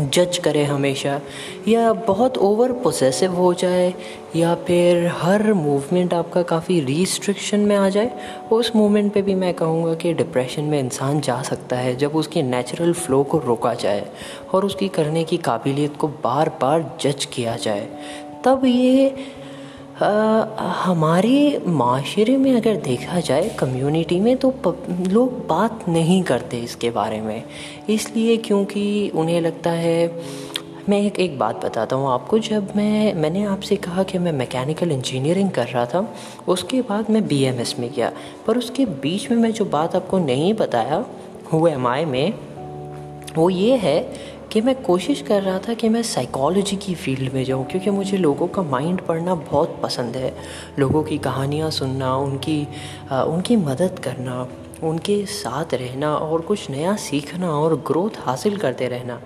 जज 0.00 0.38
करे 0.38 0.64
हमेशा, 0.64 1.20
या 1.68 1.92
बहुत 1.92 2.38
ओवर 2.38 2.72
पोसेसिव 2.72 3.32
हो 3.32 3.54
जाए, 3.54 3.94
या 4.36 4.54
फिर 4.54 5.06
हर 5.14 5.52
मूवमेंट 5.52 6.14
आपका 6.14 6.42
काफ़ी 6.42 6.80
रिस्ट्रिक्शन 6.80 7.60
में 7.60 7.76
आ 7.76 7.88
जाए, 7.88 8.10
उस 8.52 8.76
मूवमेंट 8.76 9.12
पे 9.12 9.22
भी 9.22 9.34
मैं 9.34 9.54
कहूँगा 9.54 9.94
कि 9.94 10.14
डिप्रेशन 10.14 10.62
में 10.62 10.78
इंसान 10.80 11.20
जा 11.20 11.42
सकता 11.42 11.76
है 11.76 11.96
जब 11.96 12.16
उसकी 12.16 12.42
नेचुरल 12.42 12.92
फ़्लो 12.92 13.22
को 13.24 13.38
रोका 13.38 13.74
जाए 13.74 14.06
और 14.54 14.64
उसकी 14.64 14.88
करने 14.88 15.24
की 15.24 15.36
काबिलियत 15.36 15.96
को 15.96 16.08
बार 16.08 16.48
बार 16.48 16.98
जज 17.00 17.24
किया 17.24 17.56
जाए। 17.56 17.88
तब 18.44 18.64
ये 18.64 19.14
हमारे 19.98 21.62
माशरे 21.66 22.36
में 22.36 22.54
अगर 22.56 22.76
देखा 22.76 23.20
जाए 23.20 23.48
कम्युनिटी 23.48 24.20
में 24.20 24.36
तो 24.36 24.54
लोग 25.08 25.46
बात 25.46 25.84
नहीं 25.88 26.22
करते 26.22 26.56
इसके 26.56 26.90
बारे 26.90 27.20
में। 27.20 27.42
इसलिए 27.88 28.36
क्योंकि 28.36 29.10
उन्हें 29.14 29.40
लगता 29.40 29.70
है, 29.70 30.22
मैं 30.88 31.00
एक 31.00 31.20
एक 31.20 31.38
बात 31.38 31.64
बताता 31.64 31.96
हूँ 31.96 32.08
आपको, 32.08 32.38
जब 32.38 32.72
मैं, 32.76 33.14
मैंने 33.14 33.44
आपसे 33.44 33.76
कहा 33.76 34.02
कि 34.02 34.18
मैं 34.18 34.32
मैकेनिकल 34.32 34.92
इंजीनियरिंग 34.92 35.50
कर 35.50 35.66
रहा 35.66 35.86
था, 35.86 36.14
उसके 36.48 36.80
बाद 36.80 37.10
मैं 37.10 37.26
बीएमएस 37.26 37.74
में 37.78 37.92
गया। 37.92 38.12
पर 38.46 38.58
उसके 38.58 38.84
बीच 38.84 39.30
में 39.30 39.38
मैं 39.38 39.52
जो 39.52 39.64
बात 39.64 39.96
आपको 39.96 40.18
नहीं 40.18 40.54
बताया 40.54 41.04
हु 41.52 41.66
एम 41.68 41.88
में, 42.08 42.34
वो 43.36 43.50
ये 43.50 43.76
है 43.76 44.12
कि 44.52 44.60
मैं 44.60 44.74
कोशिश 44.82 45.20
कर 45.22 45.42
रहा 45.42 45.58
था 45.58 45.74
कि 45.74 45.88
मैं 45.88 46.02
साइकोलॉजी 46.02 46.76
की 46.76 46.94
फ़ील्ड 46.94 47.32
में 47.32 47.44
जाऊँ 47.44 47.64
क्योंकि 47.66 47.90
मुझे 47.90 48.16
लोगों 48.16 48.46
का 48.46 48.62
माइंड 48.62 49.00
पढ़ना 49.00 49.34
बहुत 49.34 49.78
पसंद 49.82 50.16
है। 50.16 50.34
लोगों 50.78 51.02
की 51.02 51.18
कहानियाँ 51.18 51.70
सुनना 51.70 52.14
उनकी 52.16 52.66
आ, 53.10 53.22
उनकी 53.22 53.56
मदद 53.56 53.98
करना 53.98 54.48
उनके 54.82 55.24
साथ 55.26 55.74
रहना 55.74 56.14
और 56.16 56.40
कुछ 56.40 56.70
नया 56.70 56.96
सीखना 56.96 57.50
और 57.50 57.76
ग्रोथ 57.86 58.18
हासिल 58.18 58.56
करते 58.56 58.88
रहना। 58.88 59.20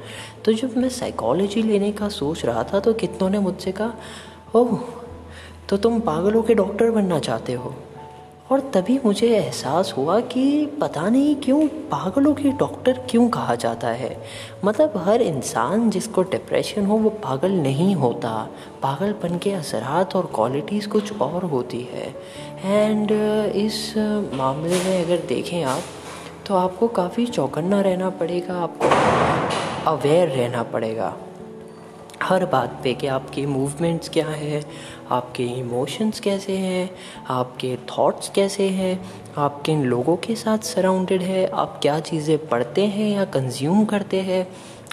तो 0.44 0.52
जब 0.52 0.76
मैं 0.76 0.88
साइकोलॉजी 0.88 1.62
लेने 1.62 1.90
का 1.92 2.08
सोच 2.08 2.44
रहा 2.44 2.62
था 2.64 2.80
तो 2.80 2.92
कितनों 2.94 3.30
ने 3.30 3.38
मुझसे 3.38 3.72
कहा 3.72 3.94
ओह 4.54 4.78
तो 5.68 5.76
तुम 5.76 6.00
पागलों 6.00 6.42
के 6.42 6.54
डॉक्टर 6.54 6.90
बनना 6.90 7.18
चाहते 7.18 7.52
हो। 7.52 7.74
और 8.50 8.60
तभी 8.74 8.98
मुझे 9.04 9.28
एहसास 9.28 9.92
हुआ 9.96 10.18
कि 10.20 10.66
पता 10.80 11.08
नहीं 11.08 11.34
क्यों 11.36 11.66
पागलों 11.90 12.34
के 12.34 12.50
डॉक्टर 12.50 12.98
क्यों 13.10 13.28
कहा 13.28 13.54
जाता 13.54 13.88
है। 13.88 14.16
मतलब 14.64 14.92
हर 14.96 15.22
इंसान 15.22 15.90
जिसको 15.90 16.22
डिप्रेशन 16.22 16.86
हो, 16.86 16.96
वो 16.96 17.10
पागल 17.10 17.52
नहीं 17.52 17.94
होता। 17.94 18.30
पागलपन 18.82 19.38
के 19.38 19.52
असरात 19.52 20.16
और 20.16 20.30
क्वालिटीज़ 20.34 20.88
कुछ 20.88 21.20
और 21.20 21.44
होती 21.44 21.82
है। 21.82 22.14
एंड 22.64 23.12
इस 23.56 23.94
मामले 24.34 24.82
में 24.84 25.04
अगर 25.04 25.26
देखें 25.28 25.62
आप 25.64 25.82
तो 26.46 26.54
आपको 26.54 26.88
काफ़ी 26.88 27.26
चौकन्ना 27.26 27.80
रहना 27.80 28.10
पड़ेगा, 28.10 28.54
आपको 28.54 29.90
अवेयर 29.90 30.28
रहना 30.28 30.62
पड़ेगा। 30.62 31.14
हर 32.22 32.46
बात 32.46 32.80
पे 32.84 32.94
कि 32.94 33.06
आपके 33.06 33.46
मूवमेंट्स 33.46 34.08
क्या 34.08 34.28
है, 34.28 34.64
आपके 35.10 35.42
इमोशंस 35.42 36.20
कैसे 36.20 36.56
हैं, 36.56 36.90
आपके 37.28 37.76
थॉट्स 37.76 38.28
कैसे 38.28 38.68
हैं, 38.68 39.04
आप 39.36 39.62
किन 39.62 39.84
लोगों 39.84 40.16
के 40.16 40.34
साथ 40.34 40.58
सराउंडेड 40.58 41.22
है, 41.22 41.46
आप 41.46 41.78
क्या 41.82 42.00
चीज़ें 42.00 42.48
पढ़ते 42.48 42.86
हैं 42.86 43.10
या 43.10 43.24
कंज्यूम 43.24 43.84
करते 43.84 44.20
हैं? 44.20 44.48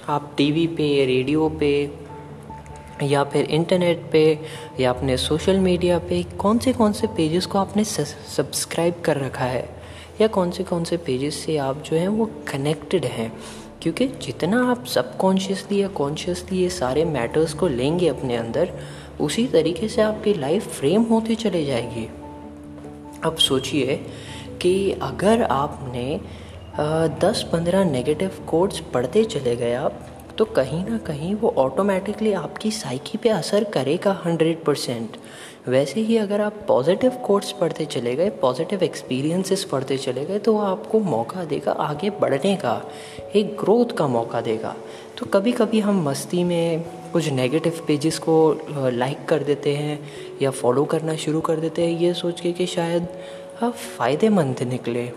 आप 0.10 0.34
टीवी 0.38 0.68
पे 0.68 1.06
रेडियो 1.06 1.50
पे, 1.50 1.92
या 3.04 3.24
फिर 3.24 3.46
इंटरनेट 3.46 4.10
पे, 4.12 4.40
या 4.80 4.90
अपने 4.90 5.18
सोशल 5.18 5.60
मीडिया 5.60 6.00
पे 6.00 6.24
कौन 6.24 6.60
से 6.60 6.74
कौन 6.74 6.94
से 6.94 7.08
पेजेस 7.08 7.46
को 7.46 7.58
आपने 7.58 7.84
सब्सक्राइब 7.84 9.02
कर 9.06 9.18
रखा 9.18 9.46
है? 9.46 9.70
या 10.22 10.28
कौन 10.28 10.52
से 10.52 10.64
कौन 10.64 10.84
से 10.84 10.98
पेजेस 10.98 11.46
से 11.46 11.58
आप 11.58 11.78
जो 11.78 11.98
हैं 11.98 12.08
वो 12.08 12.26
कनेक्टेड 12.26 13.06
हैं? 13.06 13.34
क्योंकि 13.84 14.08
जितना 14.08 14.64
आप 14.72 14.86
सबकॉन्शियसली 14.86 15.82
या 15.82 15.88
कॉन्शियसली 15.88 16.58
ये 16.58 16.70
सारे 16.70 17.04
मैटर्स 17.06 17.54
को 17.54 17.68
लेंगे 17.68 18.08
अपने 18.08 18.36
अंदर, 18.36 18.70
उसी 19.22 19.46
तरीके 19.48 19.88
से 19.88 20.02
आपकी 20.02 20.34
लाइफ 20.34 20.68
फ्रेम 20.80 21.02
होती 21.02 21.36
चले 21.36 21.66
जाएगी। 21.66 22.08
अब 23.26 23.36
सोचिए 23.38 23.96
कि 24.62 24.92
अगर 24.92 25.44
आपने 25.44 26.20
दस 27.22 27.46
पंद्रह 27.52 27.84
नेगेटिव 27.84 28.32
कोड्स 28.50 28.80
पढ़ते 28.94 29.24
चले 29.24 29.56
गए 29.56 29.74
आप 29.74 30.00
तो 30.38 30.46
कहीं 30.46 30.84
ना 30.86 30.98
कहीं 30.98 31.34
वो 31.36 31.54
ऑटोमेटिकली 31.58 32.32
आपकी 32.34 32.72
साइकी 32.72 33.18
पे 33.18 33.30
असर 33.30 33.64
करेगा 33.64 34.12
हंड्रेड 34.26 34.64
परसेंट 34.64 35.18
वैसे 35.68 36.02
ही 36.02 36.18
अगर 36.18 36.42
आप 36.42 36.54
पॉजिटिव 36.68 37.12
कोर्स 37.26 37.52
पढ़ते 37.52 37.86
चले 37.86 38.16
गए 38.16 38.30
पॉजिटिव 38.42 38.84
एक्सपीरियंसेस 38.84 39.64
पढ़ते 39.64 39.98
चले 39.98 40.26
गए 40.26 40.40
तो 40.40 40.54
वो 40.54 40.62
आपको 40.62 41.00
मौका 41.00 41.44
देगा 41.46 41.72
आगे 41.72 42.10
बढ़ने 42.22 42.56
का, 42.56 42.82
एक 43.36 43.56
ग्रोथ 43.60 43.96
का 43.98 44.08
मौका 44.08 44.42
देगा। 44.42 44.76
तो 45.18 45.26
कभी 45.26 45.52
कभी 45.52 45.80
हम 45.80 46.04
मस्ती 46.10 46.44
में 46.44 46.84
कुछ 47.14 47.30
नेगेटिव 47.30 47.84
पेजेस 47.88 48.20
को 48.20 48.36
लाइक 48.92 49.26
कर 49.26 49.44
देते 49.44 49.76
हैं 49.76 50.00
या 50.42 50.52
फॉलो 50.52 50.86
करना 50.86 51.16
शुरू 51.16 51.42
कर 51.42 51.60
देते 51.60 51.86
हैं, 51.86 52.00
ये 52.00 52.14
सोच 52.14 52.42
के 52.42 52.52
कि 52.52 52.66
शायद 52.68 53.08
फ़ायदेमंद 53.64 54.64
निकले। 54.64 55.12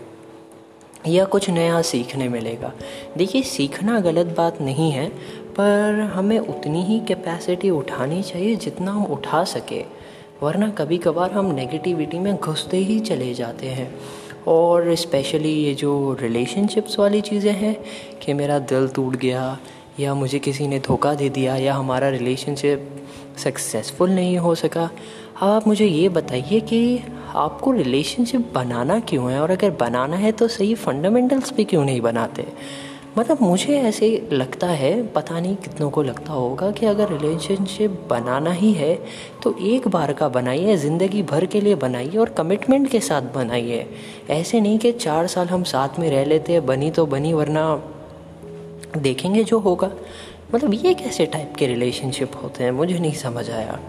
या 1.07 1.25
कुछ 1.25 1.49
नया 1.49 1.81
सीखने 1.81 2.29
मिलेगा। 2.29 2.73
देखिए, 3.17 3.41
सीखना 3.41 3.99
गलत 3.99 4.25
बात 4.37 4.61
नहीं 4.61 4.91
है, 4.91 5.09
पर 5.57 6.11
हमें 6.13 6.39
उतनी 6.39 6.83
ही 6.83 6.99
कैपेसिटी 6.99 7.69
उठानी 7.69 8.23
चाहिए 8.23 8.55
जितना 8.55 8.91
हम 8.91 9.05
उठा 9.05 9.43
सके। 9.43 9.83
वरना 10.43 10.69
कभी 10.69 10.97
कभार 10.97 11.31
हम 11.31 11.45
नेगेटिविटी 11.45 12.19
में 12.19 12.35
घुसते 12.35 12.77
ही 12.77 12.99
चले 12.99 13.33
जाते 13.33 13.67
हैं। 13.67 13.95
और 14.47 14.95
स्पेशली 14.95 15.51
ये 15.51 15.73
जो 15.73 16.17
रिलेशनशिप्स 16.21 16.99
वाली 16.99 17.21
चीज़ें 17.21 17.53
हैं, 17.53 17.77
कि 18.25 18.33
मेरा 18.33 18.59
दिल 18.59 18.87
टूट 18.87 19.15
गया, 19.15 19.59
या 19.99 20.13
मुझे 20.13 20.39
किसी 20.39 20.67
ने 20.67 20.79
धोखा 20.79 21.13
दे 21.13 21.29
दिया, 21.29 21.55
या 21.55 21.73
हमारा 21.73 22.09
रिलेशनशिप 22.09 22.89
सक्सेसफुल 23.37 24.09
नहीं 24.09 24.37
हो 24.37 24.55
सका। 24.55 24.89
अब 25.41 25.49
आप 25.49 25.67
मुझे 25.67 25.85
ये 25.85 26.09
बताइए 26.09 26.59
कि 26.59 26.99
आपको 27.37 27.71
रिलेशनशिप 27.71 28.51
बनाना 28.53 28.99
क्यों 28.99 29.31
है? 29.31 29.39
और 29.41 29.51
अगर 29.51 29.71
बनाना 29.71 30.15
है 30.15 30.31
तो 30.31 30.47
सही 30.47 30.75
फंडामेंटल्स 30.75 31.51
पे 31.51 31.63
क्यों 31.63 31.85
नहीं 31.85 32.01
बनाते? 32.01 32.45
मतलब 33.17 33.41
मुझे 33.41 33.77
ऐसे 33.77 34.07
लगता 34.31 34.67
है, 34.67 34.91
पता 35.07 35.39
नहीं 35.39 35.55
कितनों 35.55 35.89
को 35.89 36.03
लगता 36.03 36.33
होगा 36.33 36.69
कि 36.71 36.85
अगर 36.85 37.11
रिलेशनशिप 37.11 37.99
बनाना 38.09 38.51
ही 38.51 38.71
है 38.73 38.93
तो 39.43 39.55
एक 39.61 39.87
बार 39.87 40.13
का 40.13 40.29
बनाइए, 40.29 40.75
ज़िंदगी 40.77 41.23
भर 41.23 41.45
के 41.45 41.61
लिए 41.61 41.75
बनाइए 41.75 42.17
और 42.17 42.29
कमिटमेंट 42.29 42.89
के 42.89 42.99
साथ 42.99 43.33
बनाइए। 43.35 43.85
ऐसे 44.29 44.61
नहीं 44.61 44.79
कि 44.79 44.91
चार 44.91 45.27
साल 45.27 45.47
हम 45.47 45.63
साथ 45.63 45.99
में 45.99 46.09
रह 46.09 46.25
लेते 46.25 46.53
हैं, 46.53 46.65
बनी 46.65 46.91
तो 46.91 47.05
बनी, 47.05 47.33
वरना 47.33 47.83
देखेंगे 48.97 49.43
जो 49.43 49.59
होगा। 49.59 49.91
मतलब 50.55 50.73
ये 50.73 50.93
कैसे 50.93 51.25
टाइप 51.25 51.53
के 51.59 51.67
रिलेशनशिप 51.67 52.31
होते 52.43 52.63
हैं? 52.63 52.71
मुझे 52.71 52.99
नहीं 52.99 53.13
समझ 53.13 53.49
आया। 53.49 53.79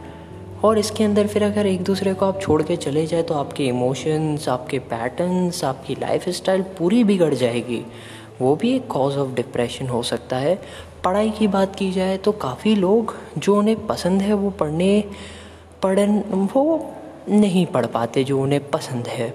और 0.64 0.78
इसके 0.78 1.04
अंदर 1.04 1.26
फिर 1.26 1.42
अगर 1.44 1.66
एक 1.66 1.82
दूसरे 1.84 2.12
को 2.14 2.26
आप 2.26 2.40
छोड़ 2.40 2.62
के 2.62 2.76
चले 2.76 3.06
जाए 3.06 3.22
तो 3.22 3.34
आपके 3.34 3.64
इमोशंस 3.64 4.48
आपके 4.48 4.78
पैटर्न्स 4.90 5.62
आपकी 5.64 5.94
लाइफ 5.94 6.28
स्टाइल 6.28 6.62
पूरी 6.78 7.02
बिगड़ 7.04 7.32
जाएगी। 7.34 7.84
वो 8.40 8.54
भी 8.56 8.74
एक 8.76 8.86
कॉज 8.86 9.16
ऑफ़ 9.16 9.34
डिप्रेशन 9.34 9.88
हो 9.88 10.02
सकता 10.02 10.36
है। 10.36 10.54
पढ़ाई 11.04 11.30
की 11.30 11.46
बात 11.48 11.76
की 11.76 11.90
जाए 11.92 12.16
तो 12.16 12.32
काफ़ी 12.32 12.74
लोग 12.74 13.14
जो 13.38 13.56
उन्हें 13.56 13.86
पसंद 13.86 14.22
है, 14.22 14.32
वो 14.34 14.50
पढ़ने, 14.50 15.04
पढ़न, 15.82 16.18
वो 16.54 16.94
नहीं 17.30 17.64
पढ़ 17.66 17.86
पाते 17.86 18.24
जो 18.24 18.40
उन्हें 18.40 18.70
पसंद 18.70 19.06
है। 19.06 19.32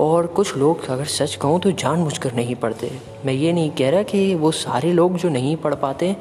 और 0.00 0.26
कुछ 0.26 0.56
लोग 0.56 0.84
अगर 0.90 1.04
सच 1.04 1.34
कहूँ 1.34 1.60
तो 1.60 1.70
जानबूझकर 1.72 2.32
नहीं 2.32 2.54
पढ़ते। 2.54 2.90
मैं 3.26 3.32
ये 3.32 3.52
नहीं 3.52 3.70
कह 3.70 3.90
रहा 3.90 4.02
कि 4.02 4.34
वो 4.34 4.50
सारे 4.50 4.92
लोग 4.92 5.16
जो 5.16 5.28
नहीं 5.28 5.56
पढ़ 5.56 5.74
पाते, 5.74 6.14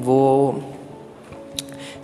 वो 0.00 0.62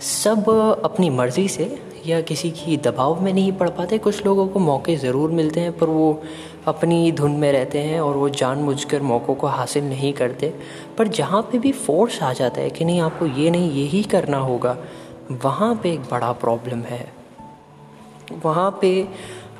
सब 0.01 0.49
अपनी 0.85 1.09
मर्ज़ी 1.09 1.47
से 1.47 1.65
या 2.05 2.21
किसी 2.21 2.51
की 2.51 2.77
दबाव 2.77 3.21
में 3.21 3.33
नहीं 3.33 3.51
पड़ 3.51 3.69
पाते, 3.69 3.97
कुछ 3.97 4.25
लोगों 4.25 4.47
को 4.47 4.59
मौके 4.59 4.95
ज़रूर 4.95 5.29
मिलते 5.29 5.59
हैं, 5.59 5.77
पर 5.77 5.87
वो 5.87 6.23
अपनी 6.67 7.11
धुन 7.11 7.31
में 7.31 7.51
रहते 7.51 7.79
हैं 7.79 7.99
और 7.99 8.15
वो 8.15 8.29
जानबूझकर 8.29 9.01
मौक़ों 9.01 9.35
को 9.35 9.47
हासिल 9.47 9.83
नहीं 9.83 10.13
करते। 10.13 10.53
पर 10.97 11.07
जहाँ 11.07 11.41
पे 11.41 11.59
भी 11.59 11.71
फोर्स 11.71 12.23
आ 12.23 12.33
जाता 12.33 12.61
है 12.61 12.69
कि 12.69 12.85
नहीं, 12.85 13.01
आपको 13.01 13.25
ये 13.25 13.51
नहीं 13.51 13.71
यही 13.71 14.03
करना 14.03 14.37
होगा, 14.37 14.77
वहाँ 15.31 15.75
पे 15.75 15.93
एक 15.93 15.99
बड़ा 15.99 16.31
प्रॉब्लम 16.31 16.79
है। 16.79 17.13
वहाँ 18.45 18.77
पे 18.81 19.07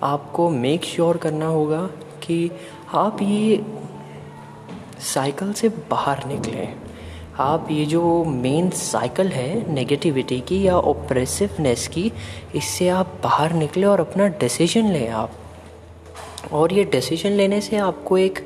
आपको 0.03 0.49
मेक 0.49 0.83
श्योर 0.83 1.11
sure 1.11 1.23
करना 1.23 1.47
होगा 1.47 1.89
कि 2.23 2.51
आप 2.93 3.21
ये 3.21 3.65
साइकिल 4.99 5.53
से 5.53 5.69
बाहर 5.69 6.25
निकलें। 6.25 6.84
आप 7.39 7.67
ये 7.71 7.85
जो 7.85 8.23
मेन 8.23 8.69
साइकिल 8.69 9.27
है 9.27 9.73
नेगेटिविटी 9.73 10.39
की 10.39 10.61
या 10.63 10.77
ओप्रेसिवनेस 10.77 11.87
की, 11.87 12.11
इससे 12.55 12.87
आप 12.89 13.19
बाहर 13.23 13.53
निकले 13.53 13.85
और 13.85 13.99
अपना 13.99 14.27
डिसीज़न 14.39 14.91
लें 14.91 15.09
आप। 15.09 15.31
और 16.51 16.73
ये 16.73 16.83
डिसीज़न 16.83 17.31
लेने 17.31 17.59
से 17.61 17.77
आपको 17.77 18.17
एक 18.17 18.39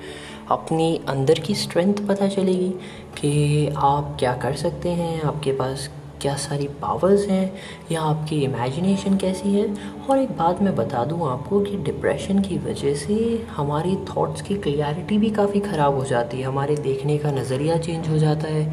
अपनी 0.51 1.00
अंदर 1.10 1.39
की 1.39 1.55
स्ट्रेंथ 1.55 1.93
पता 2.08 2.27
चलेगी 2.27 2.69
कि 3.17 3.67
आप 3.77 4.15
क्या 4.19 4.34
कर 4.34 4.55
सकते 4.55 4.89
हैं, 4.89 5.22
आपके 5.22 5.51
पास 5.51 5.89
क्या 6.21 6.35
सारी 6.38 6.67
पावर्स 6.81 7.27
हैं 7.27 7.51
या 7.91 8.01
आपकी 8.01 8.41
इमेजिनेशन 8.43 9.17
कैसी 9.17 9.53
है? 9.53 9.65
और 10.09 10.17
एक 10.17 10.31
बात 10.38 10.61
मैं 10.61 10.75
बता 10.75 11.03
दूँ 11.05 11.29
आपको 11.29 11.59
कि 11.61 11.77
डिप्रेशन 11.83 12.39
की 12.39 12.57
वजह 12.59 12.93
से 12.95 13.15
हमारी 13.51 13.95
थॉट्स 14.07 14.41
की 14.41 14.55
क्लियरिटी 14.57 15.17
भी 15.17 15.29
काफ़ी 15.31 15.59
ख़राब 15.61 15.95
हो 15.95 16.05
जाती 16.05 16.39
है 16.39 16.45
हमारे 16.45 16.75
देखने 16.77 17.17
का 17.17 17.31
नज़रिया 17.31 17.77
चेंज 17.79 18.09
हो 18.09 18.17
जाता 18.17 18.47
है। 18.47 18.65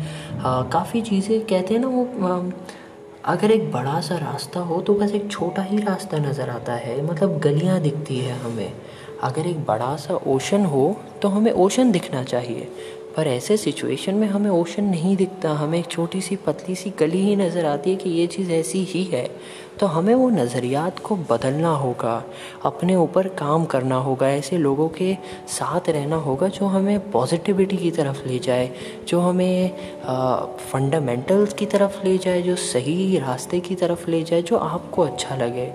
काफ़ी 0.70 1.02
चीज़ें 1.02 1.40
कहते 1.42 1.74
हैं 1.74 1.80
ना 1.80 1.88
वो 1.88 2.04
आ, 2.24 2.40
अगर 3.24 3.50
एक 3.50 3.70
बड़ा 3.72 4.00
सा 4.00 4.16
रास्ता 4.16 4.60
हो 4.60 4.80
तो 4.80 4.94
बस 4.94 5.12
एक 5.14 5.30
छोटा 5.30 5.62
ही 5.62 5.78
रास्ता 5.78 6.18
नज़र 6.18 6.50
आता 6.50 6.72
है 6.74 7.00
मतलब 7.06 7.38
गलियाँ 7.40 7.80
दिखती 7.80 8.18
है 8.18 8.38
हमें। 8.40 8.72
अगर 9.22 9.46
एक 9.46 9.64
बड़ा 9.66 9.94
सा 9.96 10.14
ओशन 10.26 10.64
हो 10.64 10.84
तो 11.22 11.28
हमें 11.28 11.50
ओशन 11.52 11.90
दिखना 11.92 12.22
चाहिए। 12.24 12.68
पर 13.16 13.26
ऐसे 13.26 13.56
सिचुएशन 13.56 14.14
में 14.14 14.26
हमें 14.28 14.48
ओशन 14.50 14.84
नहीं 14.84 15.16
दिखता, 15.16 15.50
हमें 15.50 15.78
एक 15.78 15.86
छोटी 15.86 16.20
सी, 16.20 16.36
पतली 16.36 16.74
सी 16.74 16.90
गली 16.98 17.22
ही 17.22 17.36
नज़र 17.36 17.66
आती 17.66 17.90
है 17.90 17.96
कि 17.96 18.10
ये 18.10 18.26
चीज़ 18.26 18.50
ऐसी 18.52 18.82
ही 18.84 19.02
है 19.04 19.28
तो 19.80 19.86
हमें 19.86 20.14
वो 20.14 20.28
नज़रियात 20.30 20.98
को 20.98 21.16
बदलना 21.30 21.68
होगा, 21.68 22.22
अपने 22.64 22.94
ऊपर 22.96 23.28
काम 23.38 23.64
करना 23.64 23.96
होगा, 23.96 24.28
ऐसे 24.28 24.58
लोगों 24.58 24.88
के 24.88 25.12
साथ 25.48 25.88
रहना 25.88 26.16
होगा 26.16 26.48
जो 26.48 26.66
हमें 26.66 27.10
पॉजिटिविटी 27.10 27.76
की 27.76 27.90
तरफ़ 27.90 28.26
ले 28.28 28.38
जाए, 28.38 28.70
जो 29.08 29.20
हमें 29.20 29.70
फंडामेंटल्स 30.72 31.52
की 31.54 31.66
तरफ़ 31.66 32.02
ले 32.04 32.16
जाए, 32.18 32.42
जो 32.42 32.56
सही 32.56 33.18
रास्ते 33.18 33.60
की 33.60 33.74
तरफ़ 33.74 34.10
ले 34.10 34.22
जाए, 34.22 34.42
जो 34.42 34.56
आपको 34.58 35.02
अच्छा 35.02 35.36
लगे 35.36 35.70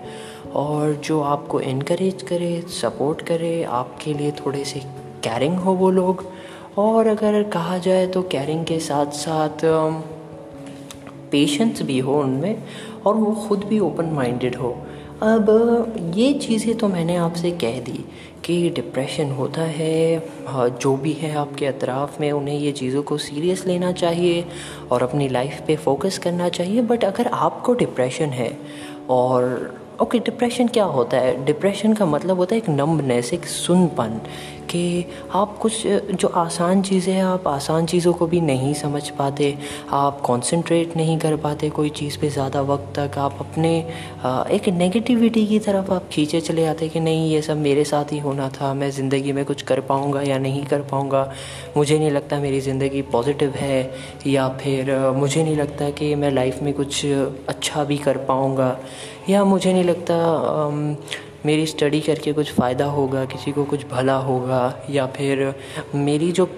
और 0.55 0.93
जो 1.05 1.21
आपको 1.23 1.61
इनक्रेज 1.61 2.23
करे 2.23 2.59
सपोर्ट 2.81 3.21
करे, 3.21 3.63
आपके 3.63 4.13
लिए 4.13 4.31
थोड़े 4.45 4.63
से 4.65 4.79
कैरिंग 5.23 5.57
हो 5.59 5.73
वो 5.73 5.89
लोग 5.91 6.25
और 6.77 7.07
अगर 7.07 7.43
कहा 7.43 7.77
जाए 7.77 8.05
तो 8.07 8.21
कैरिंग 8.21 8.65
के 8.65 8.79
साथ 8.79 9.11
साथ 9.15 9.65
पेशेंस 11.31 11.81
भी 11.81 11.97
हो 11.99 12.19
उनमें 12.21 12.63
और 13.05 13.15
वो 13.15 13.31
ख़ुद 13.47 13.63
भी 13.63 13.79
ओपन 13.79 14.05
माइंडेड 14.05 14.55
हो। 14.55 14.69
अब 15.23 16.13
ये 16.15 16.33
चीज़ें 16.33 16.75
तो 16.77 16.87
मैंने 16.87 17.15
आपसे 17.15 17.51
कह 17.51 17.79
दी 17.79 18.05
कि 18.45 18.69
डिप्रेशन 18.69 19.31
होता 19.31 19.61
है 19.61 20.17
हाँ, 20.47 20.69
जो 20.71 20.95
भी 20.97 21.13
है 21.13 21.33
आपके 21.35 21.65
अतराफ़ 21.65 22.19
में 22.21 22.31
उन्हें 22.31 22.57
ये 22.59 22.71
चीज़ों 22.71 23.03
को 23.03 23.17
सीरियस 23.17 23.65
लेना 23.67 23.91
चाहिए 23.91 24.45
और 24.91 25.03
अपनी 25.03 25.27
लाइफ 25.29 25.61
पे 25.67 25.75
फोकस 25.75 26.17
करना 26.17 26.49
चाहिए। 26.49 26.81
बट 26.81 27.03
अगर 27.05 27.27
आपको 27.27 27.73
डिप्रेशन 27.73 28.29
है 28.29 28.51
और 29.09 29.79
ओके 30.01 30.19
डिप्रेशन 30.19 30.67
क्या 30.67 30.83
होता 30.85 31.17
है? 31.17 31.43
डिप्रेशन 31.45 31.93
का 31.93 32.05
मतलब 32.05 32.37
होता 32.37 32.55
है 32.55 32.61
एक 32.61 32.69
नम्बनेस 32.69 33.33
एक 33.33 33.45
सुनपन। 33.45 34.19
कि 34.71 35.05
आप 35.33 35.57
कुछ 35.57 35.85
जो 35.87 36.27
आसान 36.27 36.81
चीज़ें 36.81 37.13
हैं, 37.13 37.23
आप 37.23 37.47
आसान 37.47 37.85
चीज़ों 37.85 38.13
को 38.13 38.27
भी 38.27 38.41
नहीं 38.41 38.73
समझ 38.73 39.09
पाते, 39.11 39.57
आप 39.91 40.21
कंसंट्रेट 40.25 40.95
नहीं 40.97 41.17
कर 41.19 41.35
पाते 41.37 41.69
कोई 41.71 41.89
चीज़ 41.91 42.17
पे 42.19 42.29
ज़्यादा 42.29 42.61
वक्त 42.63 42.93
तक, 42.95 43.17
आप 43.17 43.37
अपने 43.39 43.77
एक 44.55 44.69
नेगेटिविटी 44.69 45.45
की 45.47 45.59
तरफ़ 45.59 45.91
आप 45.93 46.07
खींचे 46.11 46.41
चले 46.41 46.65
आते 46.65 46.89
कि 46.89 46.99
नहीं, 46.99 47.29
ये 47.31 47.41
सब 47.41 47.57
मेरे 47.59 47.83
साथ 47.85 48.11
ही 48.11 48.19
होना 48.19 48.49
था, 48.51 48.73
मैं 48.73 48.89
ज़िंदगी 48.91 49.31
में 49.31 49.43
कुछ 49.45 49.61
कर 49.61 49.79
पाऊँगा 49.81 50.21
या 50.21 50.37
नहीं 50.39 50.63
कर 50.65 50.81
पाऊँगा। 50.91 51.29
मुझे 51.77 51.97
नहीं 51.99 52.11
लगता 52.11 52.39
मेरी 52.39 52.59
ज़िंदगी 52.61 53.01
पॉजिटिव 53.11 53.51
है, 53.55 53.93
या 54.27 54.47
फिर 54.61 54.95
मुझे 55.15 55.43
नहीं 55.43 55.55
लगता 55.57 55.89
कि 55.91 56.13
मैं 56.15 56.31
लाइफ 56.31 56.61
में 56.63 56.73
कुछ 56.73 57.05
अच्छा 57.05 57.83
भी 57.83 57.97
कर 57.99 58.17
पाऊँगा, 58.25 58.77
या 59.29 59.43
मुझे 59.45 59.73
नहीं 59.73 59.83
लगता 59.83 60.15
मेरी 61.45 61.65
स्टडी 61.65 62.01
करके 62.01 62.33
कुछ 62.33 62.51
फ़ायदा 62.53 62.85
होगा, 62.87 63.25
किसी 63.25 63.51
को 63.51 63.63
कुछ 63.65 63.87
भला 63.87 64.17
होगा, 64.19 64.73
या 64.89 65.07
फिर 65.07 65.53
मेरी 65.95 66.31
जो 66.31 66.49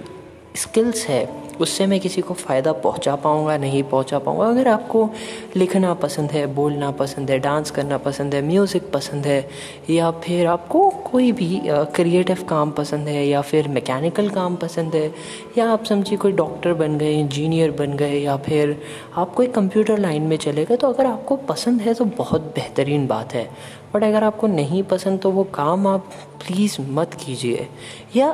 स्किल्स 0.58 1.06
है, 1.06 1.26
उससे 1.62 1.86
मैं 1.88 2.00
किसी 2.00 2.22
को 2.22 2.34
फ़ायदा 2.34 2.72
पहुँचा 2.74 3.16
पाऊँगा, 3.16 3.56
नहीं 3.58 3.82
पहुँचा 3.84 4.20
पाऊँगा। 4.20 4.46
अगर 4.46 4.68
आपको 4.68 5.10
लिखना 5.56 5.94
पसंद 5.94 6.32
है, 6.32 6.46
बोलना 6.48 6.90
पसंद 6.92 7.32
है 7.32 7.38
डांस 7.40 7.72
करना 7.72 7.98
पसंद 7.98 8.36
है 8.36 8.42
म्यूज़िक 8.42 8.90
पसंद 8.94 9.28
है, 9.28 9.50
या 9.90 10.10
फिर 10.24 10.48
आपको 10.48 10.90
कोई 11.04 11.32
भी 11.32 11.62
क्रिएटिव 11.66 12.44
काम 12.50 12.72
पसंद 12.72 13.08
है, 13.08 13.26
या 13.28 13.42
फिर 13.42 13.68
मैकेनिकल 13.68 14.30
काम 14.30 14.56
पसंद 14.56 14.96
है, 14.96 15.12
या 15.58 15.70
आप 15.70 15.84
समझिए 15.86 16.18
कोई 16.18 16.32
डॉक्टर 16.32 16.74
बन 16.74 16.98
गए 16.98 17.14
इंजीनियर 17.20 17.72
बन 17.72 17.96
गए, 17.98 18.20
या 18.20 18.38
फिर 18.38 18.78
आप 19.16 19.34
कोई 19.34 19.48
कंप्यूटर 19.50 20.00
लाइन 20.00 20.24
में 20.24 20.38
चले 20.38 20.66
गए 20.66 20.76
तो 20.76 20.88
अगर 20.88 21.06
आपको 21.06 21.36
पसंद 21.50 21.82
है 21.82 21.94
तो 21.94 22.06
बहुत 22.18 22.54
बेहतरीन 22.56 23.08
बात 23.08 23.34
है। 23.34 23.50
बट 23.96 24.04
अगर 24.04 24.24
आपको 24.24 24.48
नहीं 24.48 24.84
पसंद 24.84 25.20
तो 25.20 25.32
वो 25.32 25.44
काम 25.44 25.88
आप 25.88 26.10
प्लीज़ 26.48 26.78
मत 26.82 27.14
कीजिए। 27.14 27.68
या 28.16 28.30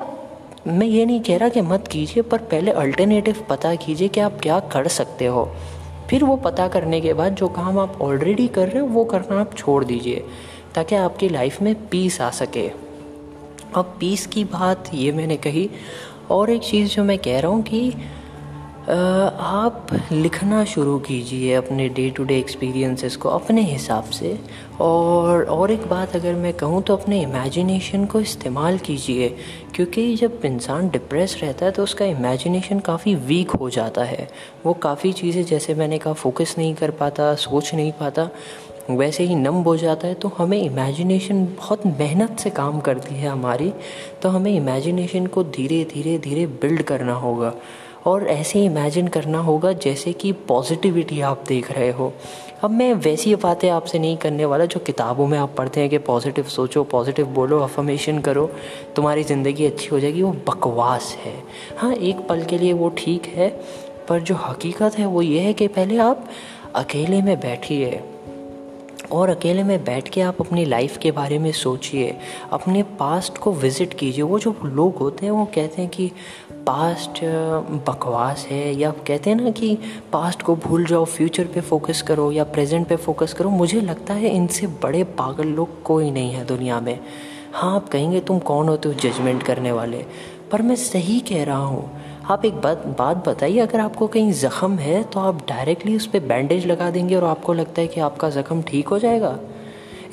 मैं 0.68 0.88
ये 0.88 1.06
नहीं 1.06 1.22
कह 1.22 1.38
रहा 1.38 1.50
कि 1.50 1.62
मत 1.62 1.88
कीजिए, 1.88 2.24
पर 2.24 2.38
पहले 2.38 2.72
अल्टरनेटिव 2.72 3.46
पता 3.50 3.76
कीजिए 3.76 4.08
कि 4.08 4.20
आप 4.20 4.40
क्या 4.42 4.60
कर 4.60 4.88
सकते 4.88 5.26
हो। 5.26 5.46
फिर 6.10 6.24
वो 6.24 6.36
पता 6.36 6.68
करने 6.68 7.02
के 7.02 7.14
बाद 7.14 7.36
जो 7.36 7.48
काम 7.48 7.80
आप 7.80 8.02
ऑलरेडी 8.02 8.48
कर 8.48 8.68
रहे 8.68 8.80
हो, 8.80 8.88
वो 8.88 9.04
करना 9.06 9.40
आप 9.42 9.56
छोड़ 9.56 9.84
दीजिए, 9.86 10.24
ताकि 10.76 10.96
आपकी 10.96 11.30
लाइफ 11.30 11.62
में 11.62 11.74
पीस 11.90 12.22
आ 12.22 12.30
सके। 12.30 12.68
अब 13.76 13.98
पीस 14.00 14.26
की 14.28 14.44
बात 14.44 14.90
ये 14.94 15.12
मैंने 15.12 15.38
कही। 15.38 15.70
और 16.32 16.50
एक 16.50 16.62
चीज़ 16.62 16.96
जो 16.96 17.04
मैं 17.04 17.18
कह 17.18 17.40
रहा 17.40 17.52
हूँ 17.52 17.62
कि 17.64 17.94
आप 18.90 19.88
लिखना 20.12 20.64
शुरू 20.66 20.98
कीजिए 21.00 21.54
अपने 21.54 21.88
डे 21.90 22.10
टू 22.10 22.24
डे 22.24 22.38
एक्सपीरियंसेस 22.40 23.16
को 23.16 23.30
अपने 23.30 23.62
हिसाब 23.62 24.04
से। 24.04 24.38
और 24.82 25.44
और 25.46 25.72
एक 25.72 25.86
बात 25.88 26.16
अगर 26.16 26.34
मैं 26.36 26.54
कहूँ 26.54 26.82
तो 26.84 26.96
अपने 26.96 27.22
इमेजिनेशन 27.22 28.06
को 28.06 28.20
इस्तेमाल 28.20 28.78
कीजिए, 28.78 29.28
क्योंकि 29.76 30.16
जब 30.16 30.42
इंसान 30.46 30.90
डिप्रेस 30.90 31.38
रहता 31.42 31.66
है 31.66 31.72
तो 31.72 31.84
उसका 31.84 32.06
इमेजिनेशन 32.06 32.80
काफ़ी 32.80 33.14
वीक 33.18 33.52
हो 33.52 33.70
जाता 33.70 34.04
है। 34.04 34.28
वो 34.66 34.74
काफ़ी 34.74 35.12
चीज़ें 35.14 35.44
जैसे 35.44 35.76
मैंने 35.76 35.98
कहा 35.98 36.14
फोकस 36.14 36.56
नहीं 36.58 36.74
कर 36.76 36.92
पाता, 36.92 37.34
सोच 37.36 37.74
नहीं 37.74 37.92
पाता, 37.92 38.30
वैसे 38.90 39.24
ही 39.24 39.36
नम 39.36 39.56
हो 39.64 39.76
जाता 39.78 40.08
है 40.08 40.14
तो 40.14 40.32
हमें 40.38 40.62
इमेजिनेशन 40.62 41.46
बहुत 41.58 41.86
मेहनत 41.88 42.40
से 42.40 42.50
काम 42.52 42.80
करती 42.80 43.16
है 43.16 43.28
हमारी। 43.28 43.72
तो 44.22 44.30
हमें 44.30 44.52
इमेजिनेशन 44.52 45.28
को 45.28 45.44
धीरे 45.46 45.84
धीरे 45.94 46.18
धीरे 46.20 46.46
बिल्ड 46.62 46.82
करना 46.84 47.14
होगा। 47.16 47.54
और 48.10 48.28
ऐसे 48.28 48.64
इमेजिन 48.66 49.08
करना 49.08 49.40
होगा 49.40 49.72
जैसे 49.74 50.14
कि 50.14 50.32
पॉजिटिविटी 50.48 51.20
आप 51.22 51.44
देख 51.48 51.72
रहे 51.72 51.90
हो। 51.92 52.12
अब 52.64 52.72
मैं 52.72 52.94
वैसी 52.96 53.36
बातें 53.36 53.70
आपसे 53.70 54.00
नहीं 54.00 54.18
करने 54.18 54.46
वाला 54.46 54.66
जो 54.66 54.80
किताबों 54.80 55.28
में 55.28 55.38
आप 55.38 55.54
पढ़ते 55.58 55.82
हैं 55.82 55.90
कि 55.90 55.98
पॉजिटिव 55.98 56.44
सोचो 56.46 56.84
पॉजिटिव 56.86 57.28
बोलो 57.30 57.60
अफर्मेशन 57.60 58.20
करो, 58.20 58.50
तुम्हारी 58.96 59.24
ज़िंदगी 59.24 59.66
अच्छी 59.66 59.88
हो 59.88 60.00
जाएगी, 60.00 60.22
वो 60.22 60.32
बकवास 60.48 61.16
है। 61.26 61.34
हाँ 61.78 61.94
एक 61.94 62.28
पल 62.28 62.44
के 62.44 62.58
लिए 62.58 62.74
वो 62.74 62.90
ठीक 62.98 63.28
है, 63.28 63.50
पर 64.10 64.20
जो 64.20 64.36
हकीकत 64.38 64.98
है 64.98 65.06
वो 65.06 65.22
ये 65.22 65.40
है 65.40 65.54
कि 65.54 65.68
पहले 65.70 65.98
आप 66.00 66.30
अकेले 66.76 67.22
में 67.22 67.40
बैठिए 67.40 68.02
और 69.12 69.30
अकेले 69.30 69.64
में 69.64 69.84
बैठ 69.84 70.10
के 70.10 70.22
आप 70.22 70.42
अपनी 70.42 70.64
लाइफ 70.66 70.98
के 70.98 71.12
बारे 71.12 71.38
में 71.40 71.52
सोचिए, 71.52 72.16
अपने 72.52 72.84
पास्ट 73.00 73.38
को 73.38 73.52
विज़िट 73.54 73.94
कीजिए। 73.94 74.24
वो 74.24 74.40
जो 74.40 74.56
लोग 74.66 74.98
होते 74.98 75.26
हैं 75.26 75.32
वो 75.34 75.46
कहते 75.46 75.82
हैं 75.82 75.90
कि 75.92 76.12
पास्ट 76.70 77.20
बकवास 77.88 78.46
है, 78.48 78.74
या 78.74 78.90
कहते 79.08 79.30
हैं 79.30 79.38
ना 79.38 79.52
कि 79.52 79.78
पास्ट 80.12 80.42
को 80.42 80.56
भूल 80.58 80.86
जाओ 80.86 81.06
फ्यूचर 81.08 81.46
पे 81.46 81.62
फोकस 81.62 82.02
करो, 82.02 82.32
या 82.32 82.44
प्रेजेंट 82.46 82.88
पे 82.88 82.96
फोकस 82.98 83.34
करो, 83.34 83.50
मुझे 83.52 83.82
लगता 83.82 84.14
है 84.14 84.30
इनसे 84.30 84.68
बड़े 84.84 85.04
पागल 85.18 85.48
लोग 85.50 85.82
कोई 85.84 86.12
नहीं 86.12 86.32
है 86.32 86.46
दुनिया 86.46 86.80
में। 86.80 87.00
हाँ 87.54 87.74
आप 87.76 87.90
कहेंगे 87.90 88.20
तुम 88.22 88.40
कौन 88.42 88.68
होते 88.70 88.90
हो 88.90 88.96
जजमेंट 89.02 89.44
करने 89.44 89.72
वाले। 89.72 90.06
पर 90.52 90.62
मैं 90.62 90.76
सही 90.76 91.20
कह 91.30 91.44
रहा 91.44 91.58
हूँ, 91.58 91.90
आप 92.26 92.46
एक 92.46 92.62
बात 92.62 92.86
बात 93.00 93.28
बताइए, 93.30 93.60
अगर 93.60 93.80
आपको 93.80 94.08
कहीं 94.08 94.32
ज़ख़म 94.34 94.78
है 94.78 95.04
तो 95.04 95.20
आप 95.22 95.46
डायरेक्टली 95.48 95.96
उस 95.96 96.08
पर 96.08 96.20
बैंडेज 96.28 96.66
लगा 96.68 96.90
देंगे 96.92 97.16
और 97.16 97.24
आपको 97.26 97.54
लगता 97.54 97.82
है 97.82 97.88
कि 97.88 98.00
आपका 98.02 98.30
ज़ख़म 98.32 98.62
ठीक 98.62 98.88
हो 98.88 99.00
जाएगा। 99.00 99.38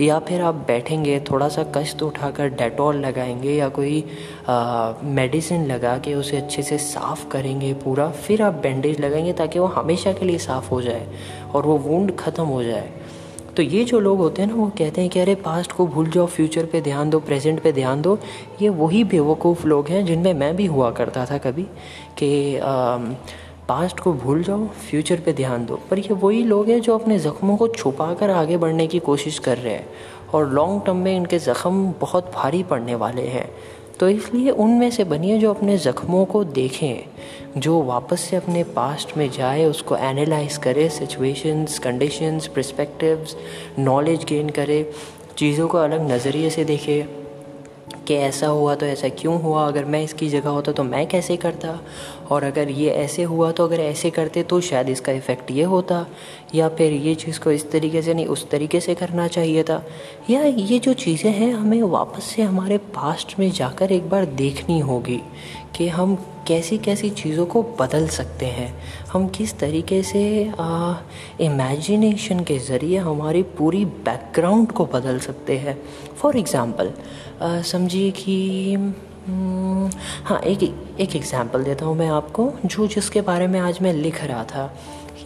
या 0.01 0.19
फिर 0.19 0.43
आप 0.43 0.55
बैठेंगे 0.67 1.19
थोड़ा 1.31 1.49
सा 1.49 1.65
कष्ट 1.75 2.03
उठाकर 2.03 2.49
डेटॉल 2.55 2.97
लगाएँगे 2.97 3.53
या 3.53 3.69
कोई 3.69 4.05
मेडिसिन 5.15 5.67
लगा 5.67 5.97
के 5.99 6.15
उसे 6.15 6.37
अच्छे 6.37 6.63
से 6.63 6.79
साफ़ 6.79 7.29
करेंगे 7.29 7.73
पूरा, 7.75 8.09
फिर 8.11 8.43
आप 8.43 8.55
बैंडेज 8.63 9.01
लगाएँगे 9.01 9.33
ताकि 9.33 9.59
वो 9.59 9.67
हमेशा 9.67 10.13
के 10.13 10.25
लिए 10.25 10.39
साफ़ 10.39 10.71
हो 10.71 10.81
जाए 10.83 11.07
और 11.55 11.67
वो 11.67 11.77
वूंड 11.79 12.17
ख़त्म 12.17 12.45
हो 12.45 12.63
जाए। 12.63 12.91
तो 13.57 13.63
ये 13.63 13.85
जो 13.85 13.99
लोग 14.01 14.19
होते 14.19 14.43
हैं 14.43 14.49
ना, 14.49 14.55
वो 14.55 14.71
कहते 14.79 15.01
हैं 15.01 15.11
कि 15.11 15.21
अरे 15.21 15.35
पास्ट 15.35 15.73
को 15.73 15.87
भूल 15.87 16.11
जाओ 16.11 16.27
फ्यूचर 16.27 16.67
पे 16.67 16.81
ध्यान 16.81 17.11
दो 17.11 17.21
प्रेजेंट 17.21 17.63
पे 17.63 17.73
ध्यान 17.73 18.03
दो। 18.03 18.19
ये 18.63 18.69
वही 18.71 19.03
बेवकूफ़ 19.05 19.67
लोग 19.67 19.89
हैं 19.89 20.05
जिनमें 20.07 20.33
मैं 20.35 20.55
भी 20.57 20.67
हुआ 20.67 20.91
करता 20.91 21.25
था 21.27 21.39
कभी 21.39 21.63
कि 22.19 22.59
पास्ट 23.69 24.01
को 24.01 24.13
भूल 24.13 24.43
जाओ 24.43 24.67
फ्यूचर 24.67 25.21
पे 25.21 25.33
ध्यान 25.33 25.65
दो। 25.67 25.79
पर 25.91 25.99
ये 25.99 26.15
वही 26.15 26.43
लोग 26.43 26.69
हैं 26.69 26.81
जो 26.81 26.99
अपने 26.99 27.19
ज़ख्मों 27.19 27.57
को 27.57 27.69
छुपा 27.69 28.13
कर 28.15 28.31
आगे 28.31 28.57
बढ़ने 28.57 28.87
की 28.87 28.99
कोशिश 28.99 29.39
कर 29.39 29.59
रहे 29.59 29.73
हैं 29.73 29.87
और 30.35 30.53
लॉन्ग 30.53 30.83
टर्म 30.87 30.97
में 30.97 31.17
इनके 31.17 31.39
ज़ख्म 31.39 31.93
बहुत 32.01 32.31
भारी 32.35 32.63
पड़ने 32.63 32.95
वाले 32.95 33.23
हैं। 33.23 33.49
तो 34.01 34.09
इसलिए 34.09 34.51
उनमें 34.51 34.91
से 34.91 35.05
बनिए 35.05 35.39
जो 35.39 35.53
अपने 35.55 35.77
ज़ख्मों 35.79 36.25
को 36.25 36.45
देखें, 36.45 37.61
जो 37.61 37.83
वापस 37.83 38.21
से 38.21 38.37
अपने 38.37 38.63
पास्ट 38.65 39.17
में 39.17 39.31
जाए, 39.31 39.65
उसको 39.65 39.97
एनालाइज 39.97 40.57
करे 40.57 40.89
situations 40.89 41.79
conditions 41.79 42.47
perspectives 42.47 43.37
knowledge 43.79 44.25
gain 44.25 44.51
करे, 44.51 44.93
चीज़ों 45.37 45.69
को 45.69 45.79
अलग 45.79 46.11
नज़रिए 46.11 46.51
से 46.51 46.65
देखे। 46.65 47.03
कि 48.07 48.15
ऐसा 48.15 48.47
हुआ 48.47 48.75
तो 48.75 48.87
ऐसा 48.87 49.09
क्यों 49.09 49.41
हुआ? 49.43 49.67
अगर 49.69 49.85
मैं 49.85 50.03
इसकी 50.03 50.29
जगह 50.29 50.51
होता 50.51 50.73
तो 50.73 50.83
मैं 50.83 51.07
कैसे 51.07 51.37
करता? 51.37 51.79
और 52.31 52.45
अगर 52.45 52.71
ये 52.71 52.91
ऐसे 52.91 53.23
हुआ 53.23 53.51
तो 53.53 53.65
अगर 53.65 53.81
ऐसे 53.81 54.11
करते 54.11 54.43
तो 54.43 54.61
शायद 54.61 54.89
इसका 54.89 55.13
इफ़ेक्ट 55.13 55.51
ये 55.51 55.63
होता। 55.63 56.07
या 56.55 56.69
फिर 56.69 56.93
ये 56.93 57.15
चीज़ 57.15 57.41
को 57.41 57.51
इस 57.51 57.71
तरीके 57.71 58.03
से 58.03 58.15
नहीं, 58.15 58.27
उस 58.27 58.51
तरीके 58.51 58.81
से 58.81 58.95
करना 58.95 59.29
चाहिए 59.29 59.63
था। 59.63 59.83
या 60.31 60.43
ये 60.43 60.79
जो 60.79 60.93
चीज़ें 60.93 61.31
हैं, 61.33 61.53
हमें 61.53 61.83
वापस 61.83 62.25
से 62.25 62.43
हमारे 62.43 62.79
पास्ट 62.79 63.39
में 63.39 63.51
जाकर 63.51 63.93
एक 63.93 64.09
बार 64.11 64.25
देखनी 64.25 64.79
होगी। 64.81 65.21
कि 65.77 65.89
हम 65.89 66.15
कैसी 66.47 66.79
कैसी 66.79 67.11
चीज़ों 67.13 67.47
को 67.47 67.63
बदल 67.81 68.07
सकते 68.09 68.47
हैं। 68.49 68.73
हम 69.13 69.27
किस 69.29 69.59
तरीके 69.59 70.03
से 70.03 70.23
इमेजिनेशन 71.47 72.41
के 72.45 72.59
ज़रिए 72.59 72.99
हमारी 72.99 73.43
पूरी 73.59 73.85
बैकग्राउंड 73.85 74.73
को 74.73 74.87
बदल 74.95 75.19
सकते 75.21 75.59
हैं। 75.59 75.79
फॉर 76.17 76.37
एग्ज़ाम्पल 76.39 76.93
समझिए 77.43 78.11
कि 78.13 78.75
हम्म, 78.75 79.91
हाँ 80.25 80.41
एक 80.41 80.63
एक 81.01 81.17
एग्ज़ाम्पल 81.17 81.65
देता 81.65 81.85
हूँ 81.87 81.97
मैं 81.97 82.09
आपको 82.11 82.53
जो 82.65 82.87
जिसके 82.87 83.21
बारे 83.23 83.47
में 83.47 83.59
आज 83.61 83.79
मैं 83.83 83.93
लिख 83.93 84.23
रहा 84.25 84.45
था। 84.45 84.71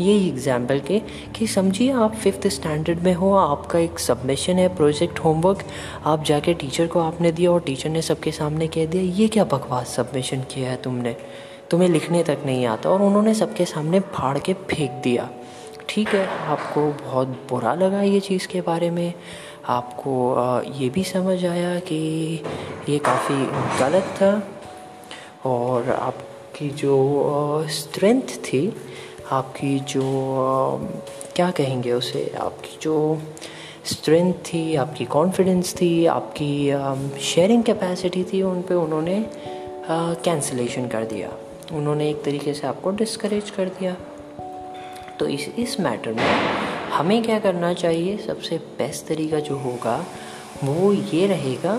ये 0.00 0.14
एग्ज़ाम्पल 0.28 0.80
के 0.80 0.98
कि 1.36 1.46
समझिए 1.46 1.90
आप 1.92 2.14
फिफ्थ 2.14 2.46
स्टैंडर्ड 2.48 2.98
में 2.98 3.12
हो, 3.14 3.32
आपका 3.34 3.78
एक 3.78 3.98
सबमिशन 3.98 4.58
है 4.58 4.68
प्रोजेक्ट 4.76 5.18
होमवर्क 5.18 5.64
आप 6.06 6.24
जाके 6.24 6.54
टीचर 6.54 6.86
को 6.86 7.00
आपने 7.00 7.32
दिया 7.32 7.50
और 7.50 7.60
टीचर 7.60 7.90
ने 7.90 8.02
सबके 8.02 8.32
सामने 8.32 8.68
कह 8.68 8.86
दिया, 8.86 9.02
ये 9.02 9.28
क्या 9.28 9.44
बकवास 9.46 9.94
सबमिशन 9.96 10.42
किया 10.54 10.70
है 10.70 10.76
तुमने? 10.82 11.16
तुम्हें 11.70 11.88
लिखने 11.88 12.22
तक 12.22 12.38
नहीं 12.46 12.64
आता। 12.66 12.90
और 12.90 13.02
उन्होंने 13.02 13.34
सबके 13.34 13.64
सामने 13.64 14.00
फाड़ 14.14 14.38
के 14.38 14.52
फेंक 14.54 14.90
दिया। 15.04 15.28
ठीक 15.88 16.08
है, 16.08 16.26
आपको 16.26 16.80
बहुत 17.02 17.28
बुरा 17.50 17.74
लगा 17.74 18.00
ये 18.02 18.20
चीज़ 18.20 18.46
के 18.48 18.60
बारे 18.60 18.90
में। 18.90 19.12
आपको 19.68 20.12
ये 20.74 20.88
भी 20.88 21.04
समझ 21.04 21.44
आया 21.44 21.78
कि 21.80 21.98
ये 22.88 22.98
काफ़ी 22.98 23.34
गलत 23.80 24.14
था। 24.16 24.32
और 25.46 25.90
आपकी 25.90 26.68
जो 26.70 27.66
स्ट्रेंथ 27.70 28.36
थी 28.44 28.66
आपकी 29.30 29.78
जो 29.80 30.02
क्या 31.36 31.50
कहेंगे 31.50 31.92
उसे, 31.92 32.34
आपकी 32.40 32.78
जो 32.82 33.22
स्ट्रेंथ 33.84 34.34
थी, 34.34 34.74
आपकी 34.76 35.04
कॉन्फिडेंस 35.04 35.74
थी, 35.74 36.06
आपकी 36.06 36.72
शेयरिंग 37.20 37.62
कैपेसिटी 37.62 38.24
थी, 38.24 38.42
उन 38.42 38.62
पर 38.62 38.74
उन्होंने 38.74 39.26
कैंसिलेशन 40.24 40.88
कर 40.88 41.04
दिया। 41.04 41.30
उन्होंने 41.72 42.08
एक 42.10 42.22
तरीके 42.22 42.54
से 42.54 42.66
आपको 42.66 42.90
डिस्करेज 42.90 43.50
कर 43.50 43.68
दिया। 43.68 43.96
तो 45.18 45.26
इस 45.26 45.48
इस 45.58 45.80
मैटर 45.80 46.12
में 46.12 46.24
हमें 46.90 47.22
क्या 47.22 47.38
करना 47.38 47.72
चाहिए? 47.74 48.16
सबसे 48.16 48.58
बेस्ट 48.58 49.06
तरीका 49.06 49.40
जो 49.40 49.56
होगा, 49.56 50.04
वो 50.64 50.92
ये 50.92 51.26
रहेगा 51.26 51.76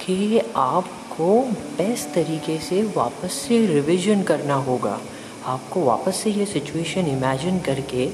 कि 0.00 0.40
आपको 0.56 1.42
बेस्ट 1.78 2.08
तरीके 2.14 2.58
से 2.58 2.82
वापस 2.96 3.32
से 3.32 3.66
रिवीजन 3.66 4.22
करना 4.22 4.54
होगा। 4.54 5.00
आपको 5.46 5.80
वापस 5.84 6.16
से 6.16 6.30
ये 6.30 6.44
सिचुएशन 6.46 7.06
इमेजिन 7.06 7.58
करके 7.58 8.04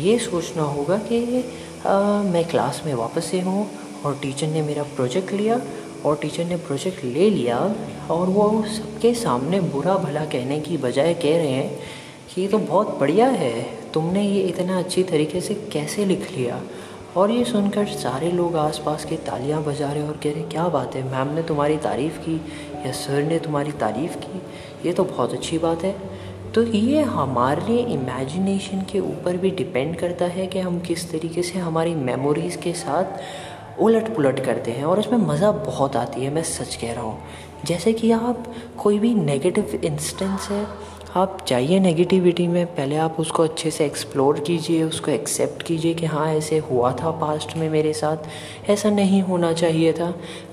ये 0.00 0.18
सोचना 0.18 0.62
होगा 0.62 0.96
कि 0.98 1.44
आ, 1.86 2.22
मैं 2.22 2.44
क्लास 2.44 2.82
में 2.86 2.94
वापस 2.94 3.24
से 3.24 3.40
हूँ 3.40 3.66
और 4.04 4.18
टीचर 4.22 4.46
ने 4.46 4.62
मेरा 4.62 4.82
प्रोजेक्ट 4.82 5.32
लिया 5.32 5.60
और 6.04 6.16
टीचर 6.16 6.44
ने 6.44 6.56
प्रोजेक्ट 6.56 7.04
ले 7.04 7.30
लिया 7.30 7.58
और 8.10 8.26
वो 8.26 8.64
सबके 8.66 9.14
सामने 9.14 9.60
बुरा 9.60 9.94
भला 9.94 10.24
कहने 10.24 10.60
की 10.60 10.76
बजाय 10.76 11.14
कह 11.14 11.36
रहे 11.36 11.50
हैं 11.50 11.78
कि 12.34 12.40
ये 12.40 12.48
तो 12.48 12.58
बहुत 12.58 12.98
बढ़िया 12.98 13.26
है 13.26 13.62
तुमने 13.94 14.22
ये 14.22 14.42
इतना 14.42 14.78
अच्छी 14.78 15.02
तरीके 15.02 15.40
से 15.40 15.54
कैसे 15.54 16.04
लिख 16.04 16.30
लिया? 16.36 16.62
और 17.16 17.30
ये 17.30 17.44
सुनकर 17.44 17.86
सारे 17.86 18.30
लोग 18.30 18.56
आसपास 18.56 19.04
के 19.04 19.16
तालियाँ 19.16 19.62
बजा 19.64 19.92
रहे 19.92 20.02
और 20.02 20.16
कह 20.16 20.32
रहे 20.32 20.42
क्या 20.42 20.68
बात 20.68 20.94
है 20.96 21.02
मैम 21.02 21.34
ने 21.34 21.42
तुम्हारी 21.42 21.76
तारीफ़ 21.76 22.18
की 22.18 22.36
या 22.86 22.92
सर 22.92 23.22
ने 23.22 23.38
तुम्हारी 23.38 23.72
तारीफ़ 23.72 24.16
की? 24.16 24.42
ये 24.86 24.92
तो 24.92 25.04
बहुत 25.04 25.32
अच्छी 25.32 25.58
बात 25.58 25.84
है। 25.84 26.20
तो 26.54 26.62
ये 26.62 27.02
हमारे 27.02 27.76
इमेजिनेशन 27.78 28.80
के 28.82 29.00
ऊपर 29.00 29.36
भी 29.36 29.50
डिपेंड 29.50 29.94
करता 29.96 30.24
है 30.24 30.46
कि 30.46 30.58
हम 30.58 30.80
किस 30.80 31.10
तरीके 31.12 31.42
से 31.42 31.58
हमारी 31.58 31.94
मेमोरीज़ 31.94 32.56
के 32.58 32.72
साथ 32.72 33.80
उलट 33.80 34.14
पुलट 34.16 34.40
करते 34.40 34.70
हैं। 34.70 34.84
और 34.84 34.98
उसमें 34.98 35.18
मज़ा 35.18 35.50
बहुत 35.52 35.96
आती 35.96 36.20
है, 36.20 36.30
मैं 36.30 36.42
सच 36.42 36.74
कह 36.76 36.92
रहा 36.92 37.02
हूँ। 37.02 37.18
जैसे 37.64 37.92
कि 37.92 38.10
आप 38.10 38.54
कोई 38.78 38.98
भी 38.98 39.14
नेगेटिव 39.14 39.80
इंस्टेंस 39.84 40.48
है 40.50 40.66
आप 41.16 41.38
जाइए 41.48 41.78
नेगेटिविटी 41.80 42.46
में, 42.46 42.66
पहले 42.66 42.96
आप 42.96 43.16
उसको 43.18 43.42
अच्छे 43.42 43.70
से 43.70 43.86
एक्सप्लोर 43.86 44.38
कीजिए, 44.40 44.82
उसको 44.82 45.10
एक्सेप्ट 45.10 45.62
कीजिए 45.62 45.94
कि 45.94 46.06
हाँ 46.06 46.26
ऐसे 46.34 46.58
हुआ 46.58 46.92
था 46.92 47.10
पास्ट 47.10 47.56
में 47.56 47.68
मेरे 47.70 47.92
साथ, 47.92 48.70
ऐसा 48.70 48.90
नहीं 48.90 49.22
होना 49.22 49.52
चाहिए 49.52 49.92
था। 49.92 50.10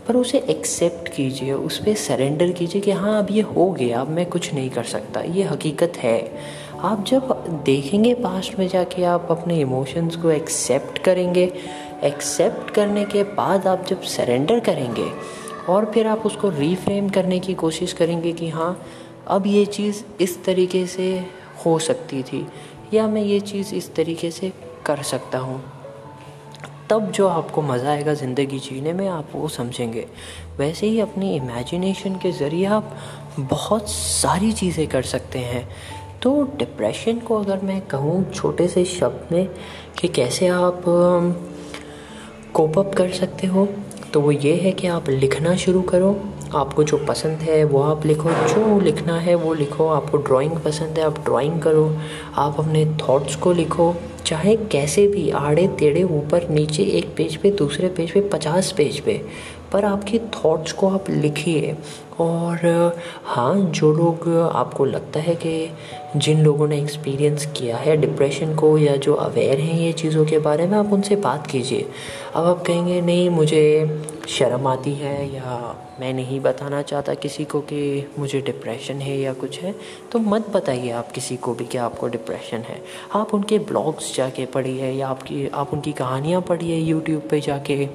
पर 0.07 0.15
उसे 0.15 0.37
एक्सेप्ट 0.39 1.13
कीजिए, 1.15 1.53
उस 1.53 1.77
पर 1.77 1.93
सरेंडर 1.93 2.51
कीजिए 2.51 2.81
कि 2.81 2.91
हाँ 2.91 3.17
अब 3.19 3.31
ये 3.31 3.41
हो 3.41 3.69
गया, 3.71 4.01
अब 4.01 4.09
मैं 4.09 4.25
कुछ 4.25 4.53
नहीं 4.53 4.69
कर 4.69 4.83
सकता, 4.83 5.21
ये 5.21 5.43
हकीकत 5.43 5.97
है। 5.97 6.19
आप 6.79 7.05
जब 7.05 7.31
देखेंगे 7.65 8.13
पास्ट 8.13 8.59
में 8.59 8.67
जाके 8.67 9.03
आप 9.03 9.27
अपने 9.31 9.59
इमोशंस 9.61 10.15
को 10.15 10.31
एक्सेप्ट 10.31 10.97
करेंगे 10.97 11.51
एक्सेप्ट 12.03 12.69
करने 12.69 13.05
के 13.05 13.23
बाद 13.23 13.67
आप 13.67 13.85
जब 13.85 14.01
सरेंडर 14.01 14.59
करेंगे, 14.59 15.11
और 15.69 15.91
फिर 15.93 16.07
आप 16.07 16.25
उसको 16.25 16.49
रीफ्रेम 16.49 17.09
करने 17.09 17.39
की 17.39 17.53
कोशिश 17.53 17.93
करेंगे 17.93 18.31
कि 18.31 18.49
हाँ 18.49 18.79
अब 19.27 19.47
ये 19.47 19.65
चीज़ 19.67 20.03
इस 20.23 20.43
तरीके 20.43 20.85
से 20.87 21.09
हो 21.65 21.77
सकती 21.79 22.21
थी, 22.23 22.45
या 22.93 23.07
मैं 23.07 23.21
ये 23.21 23.39
चीज़ 23.41 23.73
इस 23.75 23.93
तरीके 23.95 24.31
से 24.31 24.51
कर 24.85 25.01
सकता 25.03 25.37
हूँ। 25.37 25.61
तब 26.89 27.11
जो 27.11 27.27
आपको 27.27 27.61
मज़ा 27.61 27.89
आएगा 27.91 28.13
ज़िंदगी 28.13 28.59
जीने 28.59 28.93
में, 28.93 29.07
आप 29.07 29.29
वो 29.33 29.47
समझेंगे। 29.47 30.05
वैसे 30.57 30.87
ही 30.87 30.99
अपनी 30.99 31.35
इमेजिनेशन 31.35 32.15
के 32.15 32.31
ज़रिए 32.31 32.65
आप 32.65 32.95
बहुत 33.39 33.89
सारी 33.89 34.51
चीज़ें 34.53 34.87
कर 34.87 35.01
सकते 35.05 35.39
हैं। 35.39 35.67
तो 36.21 36.41
डिप्रेशन 36.57 37.19
को 37.19 37.39
अगर 37.39 37.61
मैं 37.63 37.79
कहूँ 37.87 38.23
छोटे 38.31 38.67
से 38.67 38.85
शब्द 38.85 39.31
में 39.31 39.47
कि 39.99 40.07
कैसे 40.07 40.47
आप 40.47 40.81
कोप 42.53 42.79
अप 42.79 42.93
कर 42.95 43.11
सकते 43.11 43.47
हो 43.47 43.67
तो 44.13 44.21
वो 44.21 44.31
ये 44.31 44.55
है 44.55 44.71
कि 44.71 44.87
आप 44.87 45.09
लिखना 45.09 45.55
शुरू 45.55 45.81
करो 45.81 46.11
आपको 46.55 46.83
जो 46.83 46.97
पसंद 46.97 47.37
है, 47.37 47.63
वो 47.63 47.81
आप 47.81 48.05
लिखो। 48.05 48.29
जो 48.29 48.79
लिखना 48.79 49.19
है, 49.19 49.35
वो 49.35 49.53
लिखो। 49.53 49.87
आपको 49.87 50.17
ड्राइंग 50.17 50.51
पसंद 50.51 50.99
है, 50.99 51.05
आप 51.05 51.19
ड्राइंग 51.19 51.61
करो। 51.61 51.97
आप 52.35 52.55
अपने 52.59 52.85
थॉट्स 52.85 53.35
को 53.35 53.51
लिखो। 53.51 53.95
चाहे 54.25 54.55
कैसे 54.55 55.07
भी, 55.07 55.29
आड़े 55.29 55.67
टेढ़े, 55.67 56.03
ऊपर 56.03 56.49
नीचे, 56.49 56.83
एक 56.83 57.15
पेज 57.17 57.35
पे, 57.35 57.51
दूसरे 57.51 57.87
पेज 57.87 58.11
पे, 58.11 58.21
पचास 58.21 58.71
पेज 58.71 58.99
पे। 58.99 59.21
पर 59.71 59.85
आपके 59.85 60.19
थॉट्स 60.19 60.71
को 60.71 60.89
आप 60.89 61.05
लिखिए। 61.09 61.75
और 62.19 62.91
हाँ 63.25 63.55
जो 63.55 63.93
लोग 63.93 64.49
आपको 64.53 64.85
लगता 64.85 65.19
है 65.19 65.35
कि 65.35 65.69
जिन 66.15 66.43
लोगों 66.43 66.67
ने 66.67 66.81
एक्सपीरियंस 66.81 67.45
किया 67.45 67.77
है 67.77 67.97
डिप्रेशन 67.97 68.55
को 68.55 68.77
या 68.77 68.95
जो 68.95 69.13
अवेयर 69.13 69.59
हैं 69.59 69.79
ये 69.79 69.91
चीज़ों 69.91 70.25
के 70.25 70.39
बारे 70.39 70.67
में, 70.67 70.77
आप 70.77 70.93
उनसे 70.93 71.15
बात 71.15 71.47
कीजिए। 71.47 71.85
अब 72.35 72.45
आप 72.45 72.63
कहेंगे, 72.63 73.01
नहीं, 73.01 73.29
मुझे 73.29 73.85
शर्म 74.27 74.67
आती 74.67 74.93
है 74.93 75.33
या 75.33 75.57
मैं 75.99 76.13
नहीं 76.13 76.39
बताना 76.39 76.81
चाहता 76.81 77.13
किसी 77.13 77.45
को 77.45 77.59
कि 77.61 78.07
मुझे 78.19 78.39
डिप्रेशन 78.41 79.01
है 79.01 79.17
या 79.19 79.33
कुछ 79.33 79.59
है 79.59 79.73
तो 80.11 80.19
मत 80.19 80.49
बताइए 80.49 80.89
आप 80.91 81.11
किसी 81.11 81.35
को 81.37 81.53
भी 81.53 81.65
कि 81.65 81.77
आपको 81.77 82.07
डिप्रेशन 82.07 82.57
है। 82.57 82.81
आप 83.15 83.33
उनके 83.33 83.59
ब्लॉग्स 83.59 84.15
जाके 84.15 84.45
पढ़िए 84.45 84.91
या 84.91 85.07
आपकी, 85.07 85.47
आप 85.47 85.73
उनकी 85.73 85.91
कहानियाँ 85.91 86.41
पढ़िए 86.41 86.77
यूट्यूब 86.77 87.21
पे 87.21 87.39
जाके। 87.41 87.87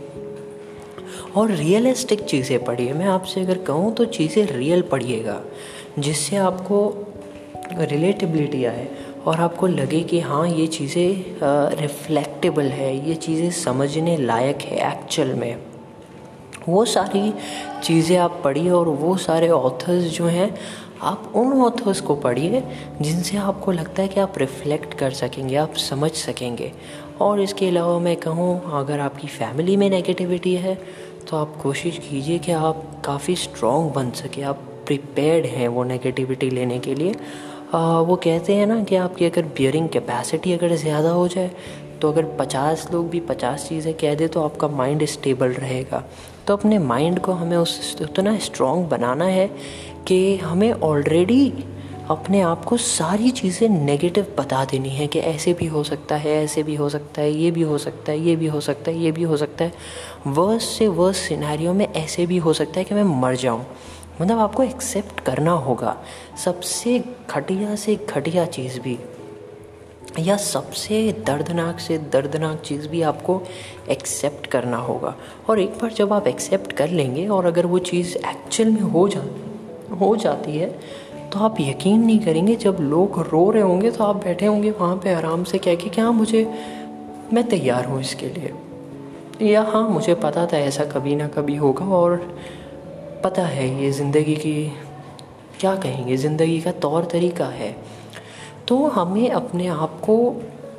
और 1.37 1.51
रियलिस्टिक 1.51 2.21
चीज़ें 2.21 2.65
पढ़िए। 2.65 2.93
मैं 2.93 3.07
आपसे 3.07 3.41
अगर 3.41 3.59
कहूँ 3.59 3.93
तो 3.95 4.05
चीज़ें 4.05 4.45
रियल 4.47 4.83
पढ़िएगा, 4.83 5.41
जिससे 5.99 6.37
आपको 6.37 6.81
रिलेटिबिलिटी 7.73 8.65
आए 8.65 8.89
और 9.27 9.41
आपको 9.41 9.67
लगे 9.67 10.01
कि 10.03 10.21
हाँ 10.21 10.47
ये 10.49 10.67
चीज़ें 10.69 11.77
रिफ्लेक्टेबल 11.81 12.65
है, 12.65 13.09
ये 13.09 13.15
चीज़ें 13.17 13.51
समझने 13.51 14.17
लायक 14.17 14.63
है 14.63 14.91
एक्चुअल 14.93 15.35
में। 15.35 15.72
वो 16.69 16.85
सारी 16.87 17.33
चीज़ें 17.85 18.17
आप 18.19 18.41
पढ़िए 18.45 18.71
और 18.71 18.89
वो 18.89 19.17
सारे 19.19 19.49
ऑथर्स 19.51 20.05
जो 20.13 20.27
हैं 20.27 20.55
आप 21.03 21.33
उन 21.37 21.53
ऑथर्स 21.63 22.01
को 22.01 22.15
पढ़िए 22.17 22.63
जिनसे 23.01 23.37
आपको 23.37 23.73
लगता 23.73 24.03
है 24.03 24.09
कि 24.09 24.21
आप 24.21 24.39
रिफ्लेक्ट 24.39 24.95
कर 24.99 25.11
सकेंगे 25.13 25.57
आप 25.57 25.75
समझ 25.81 26.11
सकेंगे। 26.13 26.73
और 27.21 27.41
इसके 27.41 27.69
अलावा 27.69 27.99
मैं 27.99 28.17
कहूँ 28.17 28.81
अगर 28.81 29.01
आपकी 29.01 29.29
फैमिली 29.29 29.77
में 29.77 29.89
नेगेटिविटी 29.91 30.55
है 30.57 30.75
तो 31.31 31.37
आप 31.37 31.57
कोशिश 31.63 31.99
कीजिए 32.01 32.39
कि 32.39 32.53
आप 32.53 32.85
काफ़ी 33.05 33.37
स्ट्रॉन्ग 33.37 33.93
बन 33.95 34.11
सके 34.13 34.43
आप 34.43 34.69
प्रिपेयर्ड 34.87 35.47
हैं 35.47 35.69
वो 35.69 35.85
नेगेटिविटी 35.85 36.51
लेने 36.51 36.79
के 36.79 36.95
लिए। 36.95 37.15
आ, 37.75 38.01
वो 38.01 38.17
कहते 38.17 38.55
हैं 38.55 38.67
ना 38.67 38.83
कि 38.85 38.97
आपकी 38.97 39.25
अगर 39.25 39.43
बियरिंग 39.57 39.89
कैपेसिटी 39.89 40.53
अगर 40.53 40.75
ज़्यादा 40.77 41.11
हो 41.11 41.27
जाए 41.29 41.51
तो 42.01 42.13
अगर 42.13 42.25
पचास 42.39 42.89
लोग 42.93 43.09
भी 43.11 43.21
पचास 43.23 43.69
चीज़ें 43.69 43.93
कह 43.95 44.15
दे 44.15 44.29
तो 44.29 44.43
आपका 44.43 44.69
माइंड 44.69 45.05
स्टेबल 45.07 45.53
रहेगा। 45.55 46.05
तो 46.47 46.57
अपने 46.57 46.79
माइंड 46.79 47.19
को 47.19 47.33
हमें 47.33 47.57
उस 47.57 47.97
उतना 48.03 48.39
स्ट्रॉन्ग 48.39 48.87
बनाना 48.87 49.25
है 49.25 49.51
कि 50.09 50.37
हमें 50.37 50.73
ऑलरेडी 50.73 51.65
अपने 52.11 52.41
आप 52.41 52.65
को 52.65 52.77
सारी 52.77 53.31
चीज़ें 53.31 53.69
नेगेटिव 53.69 54.27
बता 54.39 54.65
देनी 54.65 54.89
है 54.89 55.07
कि 55.07 55.19
ऐसे 55.19 55.53
भी 55.53 55.67
हो 55.67 55.85
सकता 55.85 56.17
है, 56.17 56.45
ऐसे 56.45 56.63
भी 56.63 56.75
हो 56.75 56.89
सकता 56.89 57.23
है, 57.23 57.33
ये 57.33 57.51
भी 57.51 57.63
हो 57.63 57.79
सकता 57.79 58.13
है, 58.13 58.21
ये 58.21 58.37
भी 58.37 58.47
हो 58.47 58.61
सकता 58.61 58.91
है, 58.91 58.99
ये 58.99 59.13
भी 59.13 59.23
हो 59.23 59.37
सकता 59.37 59.65
है। 59.65 59.73
वर्स 60.27 60.65
से 60.65 60.89
वर्स 60.89 61.17
सिनेरियो 61.17 61.73
में 61.73 61.93
ऐसे 61.93 62.27
भी 62.27 62.39
हो 62.39 62.53
सकता 62.53 62.79
है 62.79 62.85
कि 62.85 62.95
मैं 62.95 63.05
मर 63.05 63.37
जाऊँ। 63.37 63.67
मतलब 64.23 64.39
आपको 64.39 64.63
एक्सेप्ट 64.63 65.21
करना 65.21 65.51
होगा। 65.51 65.97
सबसे 66.45 67.05
घटिया 67.31 67.75
से 67.75 68.07
घटिया 68.11 68.45
चीज़ 68.45 68.81
भी। 68.81 68.99
या 70.19 70.37
सबसे 70.37 70.97
दर्दनाक 71.27 71.79
से 71.81 71.97
दर्दनाक 72.13 72.61
चीज़ 72.61 72.89
भी 72.89 73.01
आपको 73.03 73.41
एक्सेप्ट 73.91 74.47
करना 74.47 74.77
होगा। 74.79 75.15
और 75.49 75.61
एक 75.61 75.79
बार 75.81 75.93
जब 75.93 76.13
आप 76.13 76.27
एक्सेप्ट 76.27 76.73
कर 76.73 76.89
लेंगे 76.91 77.27
और 77.29 77.47
अगर 77.47 77.67
वो 77.67 77.79
चीज़ 77.81 78.17
एक्चुअल 78.19 78.71
में 78.71 78.81
हो 78.83 79.09
जा, 79.09 79.23
हो 79.97 80.15
जाती 80.17 80.57
है 80.57 80.69
तो 81.33 81.39
आप 81.39 81.57
यकीन 81.61 82.05
नहीं 82.05 82.19
करेंगे, 82.19 82.57
जब 82.57 82.77
लोग 82.81 83.19
रो 83.29 83.51
रहे 83.51 83.63
होंगे 83.63 83.91
तो 83.91 84.05
आप 84.05 84.17
बैठे 84.25 84.47
होंगे 84.47 84.71
वहाँ 84.71 84.97
पे 84.97 85.13
आराम 85.15 85.45
से 85.45 85.59
कह 85.59 85.75
के 85.75 85.89
कि 85.89 86.01
हाँ 86.01 86.13
मुझे, 86.13 86.45
मैं 87.33 87.49
तैयार 87.49 87.85
हूँ 87.85 88.01
इसके 88.01 88.27
लिए। 88.29 89.51
या 89.51 89.63
हाँ 89.65 89.89
मुझे 89.89 90.15
पता 90.17 90.47
था 90.47 90.59
ऐसा 90.59 90.85
कभी 90.85 91.15
ना 91.17 91.29
कभी 91.29 91.57
होगा 91.57 91.85
और 91.95 92.17
पता 93.25 93.43
है 93.43 93.69
ये 93.83 93.91
ज़िंदगी 93.93 94.35
की, 94.37 94.73
क्या 95.61 95.75
कहेंगे, 95.77 96.17
ज़िंदगी 96.17 96.61
का 96.61 96.73
तौर 96.73 97.05
तरीका 97.05 97.47
है। 97.47 97.75
तो 98.69 98.87
हमें 98.87 99.31
अपने 99.31 99.67
आप 99.67 100.01
को 100.01 100.31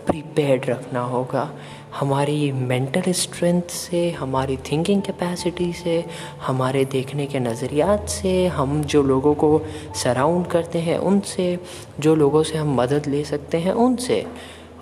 प्रिपेयर्ड 0.06 0.66
रखना 0.66 1.02
होगा। 1.02 1.52
हमारी 2.00 2.52
मेंटल 2.52 3.12
स्ट्रेंथ 3.12 3.62
से, 3.62 4.12
हमारी 4.12 4.58
थिंकिंग 4.58 5.02
कैपेसिटी 5.02 5.74
से, 5.74 6.06
हमारे 6.42 6.86
देखने 6.86 7.26
के 7.26 7.40
नज़रियात 7.40 8.10
से, 8.10 8.48
हम 8.48 8.84
जो 8.84 9.04
लोगों 9.04 9.34
को 9.34 9.62
सराउंड 9.96 10.48
करते 10.48 10.80
हैं 10.80 10.98
उनसे, 10.98 11.60
जो 12.00 12.16
लोगों 12.16 12.44
से 12.44 12.58
हम 12.58 12.76
मदद 12.76 13.08
ले 13.08 13.24
सकते 13.24 13.58
हैं 13.58 13.72
उनसे। 13.72 14.26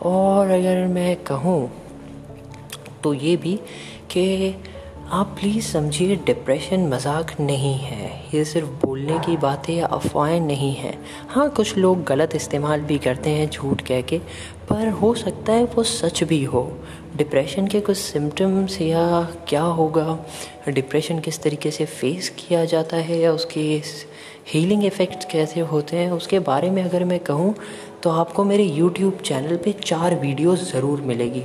और 0.01 0.49
अगर 0.49 0.85
मैं 0.87 1.15
कहूँ 1.15 1.71
तो 3.03 3.13
ये 3.13 3.35
भी 3.37 3.59
कि 4.09 4.55
आप 5.11 5.27
प्लीज़ 5.39 5.65
समझिए 5.65 6.15
डिप्रेशन 6.25 6.87
मज़ाक 6.89 7.31
नहीं 7.39 7.73
है। 7.75 8.09
ये 8.33 8.43
सिर्फ़ 8.45 8.67
बोलने 8.85 9.17
की 9.19 9.35
बातें 9.37 9.73
या 9.73 9.85
अफवाहें 9.85 10.39
नहीं 10.41 10.71
हैं। 10.73 10.93
हाँ 11.29 11.49
कुछ 11.49 11.77
लोग 11.77 12.03
गलत 12.03 12.35
इस्तेमाल 12.35 12.81
भी 12.81 12.97
करते 12.97 13.29
हैं 13.29 13.49
झूठ 13.49 13.81
कह 13.87 14.01
के, 14.01 14.17
पर 14.69 14.89
हो 14.91 15.13
सकता 15.13 15.53
है 15.53 15.65
वो 15.65 15.83
सच 15.83 16.23
भी 16.23 16.43
हो। 16.43 16.63
डिप्रेशन 17.17 17.67
के 17.67 17.81
कुछ 17.81 17.97
सिम्टम्स 17.97 18.79
या 18.81 19.21
क्या 19.49 19.61
होगा? 19.61 20.17
डिप्रेशन 20.69 21.19
किस 21.19 21.41
तरीके 21.43 21.71
से 21.71 21.85
फेस 21.85 22.29
किया 22.39 22.63
जाता 22.65 22.97
है 22.97 23.19
या 23.19 23.33
उसके 23.33 23.81
हीलिंग 24.47 24.85
इफ़ेक्ट्स 24.85 25.25
कैसे 25.31 25.59
होते 25.61 25.97
हैं, 25.97 26.11
उसके 26.11 26.39
बारे 26.39 26.69
में 26.69 26.83
अगर 26.83 27.03
मैं 27.03 27.19
कहूँ 27.19 27.53
तो 28.03 28.09
आपको 28.09 28.43
मेरे 28.43 28.63
यूट्यूब 28.63 29.17
चैनल 29.25 29.57
पे 29.57 29.71
चार 29.83 30.15
वीडियोस 30.15 30.71
ज़रूर 30.71 31.01
मिलेगी। 31.01 31.43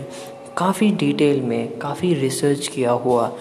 काफ़ी 0.57 0.91
डिटेल 0.91 1.41
में 1.41 1.79
काफ़ी 1.79 2.15
रिसर्च 2.15 2.69
किया 2.69 2.91
हुआ 2.91 3.33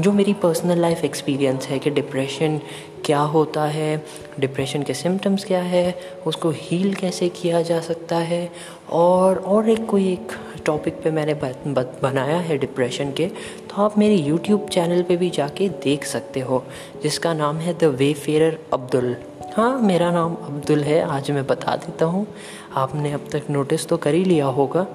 जो 0.00 0.12
मेरी 0.12 0.32
पर्सनल 0.32 0.78
लाइफ 0.78 1.04
एक्सपीरियंस 1.04 1.66
है 1.66 1.78
कि 1.78 1.90
डिप्रेशन 1.90 2.60
क्या 3.04 3.18
होता 3.18 3.64
है 3.64 4.04
डिप्रेशन 4.40 4.82
के 4.82 4.94
सिम्टम्स 4.94 5.44
क्या 5.44 5.60
है 5.60 5.98
उसको 6.26 6.50
हील 6.50 6.94
कैसे 6.94 7.28
किया 7.28 7.62
जा 7.62 7.80
सकता 7.80 8.16
है 8.16 8.52
और 8.90 9.36
और 9.36 9.70
एक 9.70 9.86
कोई 9.86 10.12
एक 10.12 10.32
टॉपिक 10.66 10.94
पे 10.94 11.10
मैंने 11.10 11.34
बत, 11.34 11.62
बत, 11.66 11.98
बनाया 12.02 12.36
है 12.36 12.58
डिप्रेशन 12.58 13.12
के 13.12 13.26
तो 13.70 13.82
आप 13.82 13.98
मेरे 13.98 14.14
यूट्यूब 14.14 14.68
चैनल 14.68 15.02
पे 15.02 15.16
भी 15.16 15.30
जाके 15.30 15.68
देख 15.68 16.04
सकते 16.04 16.40
हो 16.40 16.64
जिसका 17.02 17.34
नाम 17.34 17.56
है 17.56 17.78
द 17.78 17.84
वे 17.84 18.12
फेयर 18.14 18.58
अब्दुल 18.72 19.16
हाँ 19.56 19.80
मेरा 19.80 20.10
नाम 20.10 20.34
अब्दुल 20.34 20.84
है 20.84 21.00
आज 21.02 21.30
मैं 21.30 21.46
बता 21.46 21.76
देता 21.76 22.04
हूँ 22.04 22.26
आपने 22.74 23.12
अब 23.12 23.28
तक 23.32 23.42
नोटिस 23.50 23.86
तो 23.86 23.96
कर 23.96 24.14
ही 24.14 24.24
लिया 24.24 24.46
होगा। 24.46 24.86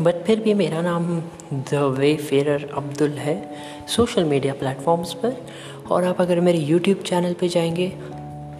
बट 0.00 0.22
फिर 0.24 0.40
भी 0.40 0.54
मेरा 0.54 0.80
नाम 0.82 1.04
द 1.52 1.82
वे 1.98 2.14
फेयर 2.16 2.70
अब्दुल 2.76 3.10
है 3.10 3.36
सोशल 3.86 4.24
मीडिया 4.24 4.54
प्लेटफॉर्म्स 4.54 5.12
पर। 5.14 5.36
और 5.90 6.04
आप 6.04 6.20
अगर 6.20 6.40
मेरे 6.40 6.58
यूट्यूब 6.58 7.02
चैनल 7.02 7.32
पे 7.32 7.48
जाएँगे 7.48 7.88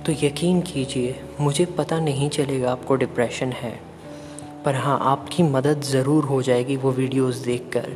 तो 0.07 0.12
यकीन 0.23 0.61
कीजिए, 0.62 1.14
मुझे 1.40 1.64
पता 1.79 1.99
नहीं 2.01 2.29
चलेगा 2.31 2.70
आपको 2.73 2.97
डिप्रेशन 2.97 3.53
है। 3.53 3.73
पर 4.64 4.75
हाँ 4.75 4.99
आपकी 5.03 5.42
मदद 5.42 5.81
ज़रूर 5.83 6.25
हो 6.25 6.40
जाएगी 6.42 6.77
वो 6.77 6.90
वीडियोस 6.92 7.37
देखकर, 7.37 7.88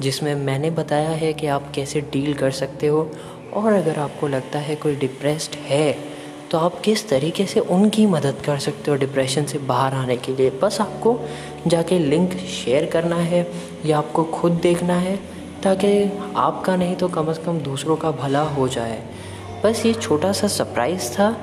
जिसमें 0.00 0.34
मैंने 0.34 0.70
बताया 0.70 1.10
है 1.10 1.32
कि 1.32 1.46
आप 1.46 1.70
कैसे 1.74 2.00
डील 2.12 2.34
कर 2.34 2.50
सकते 2.52 2.86
हो। 2.86 3.10
और 3.54 3.72
अगर 3.72 3.98
आपको 3.98 4.28
लगता 4.28 4.58
है 4.58 4.76
कोई 4.76 4.96
डिप्रेस्ड 4.96 5.54
है 5.60 6.15
तो 6.50 6.58
आप 6.58 6.80
किस 6.80 7.08
तरीके 7.08 7.46
से 7.46 7.60
उनकी 7.60 8.06
मदद 8.06 8.42
कर 8.44 8.58
सकते 8.58 8.90
हो 8.90 8.96
डिप्रेशन 8.96 9.44
से 9.44 9.58
बाहर 9.58 9.94
आने 9.94 10.16
के 10.16 10.32
लिए? 10.32 10.50
बस 10.62 10.80
आपको 10.80 11.18
जाके 11.66 11.98
लिंक 11.98 12.36
शेयर 12.36 12.86
करना 12.86 13.16
है 13.16 13.46
या 13.86 13.98
आपको 13.98 14.24
खुद 14.24 14.52
देखना 14.62 14.94
है 14.94 15.16
ताकि 15.62 15.88
आपका 16.36 16.76
नहीं 16.76 16.96
तो 16.96 17.08
कम 17.08 17.32
से 17.32 17.42
कम 17.42 17.58
दूसरों 17.60 17.96
का 17.96 18.10
भला 18.12 18.42
हो 18.50 18.68
जाए। 18.68 19.02
बस 19.64 19.84
ये 19.86 19.92
छोटा 19.94 20.32
सा 20.32 20.48
सरप्राइज़ 20.48 21.10
था 21.12 21.36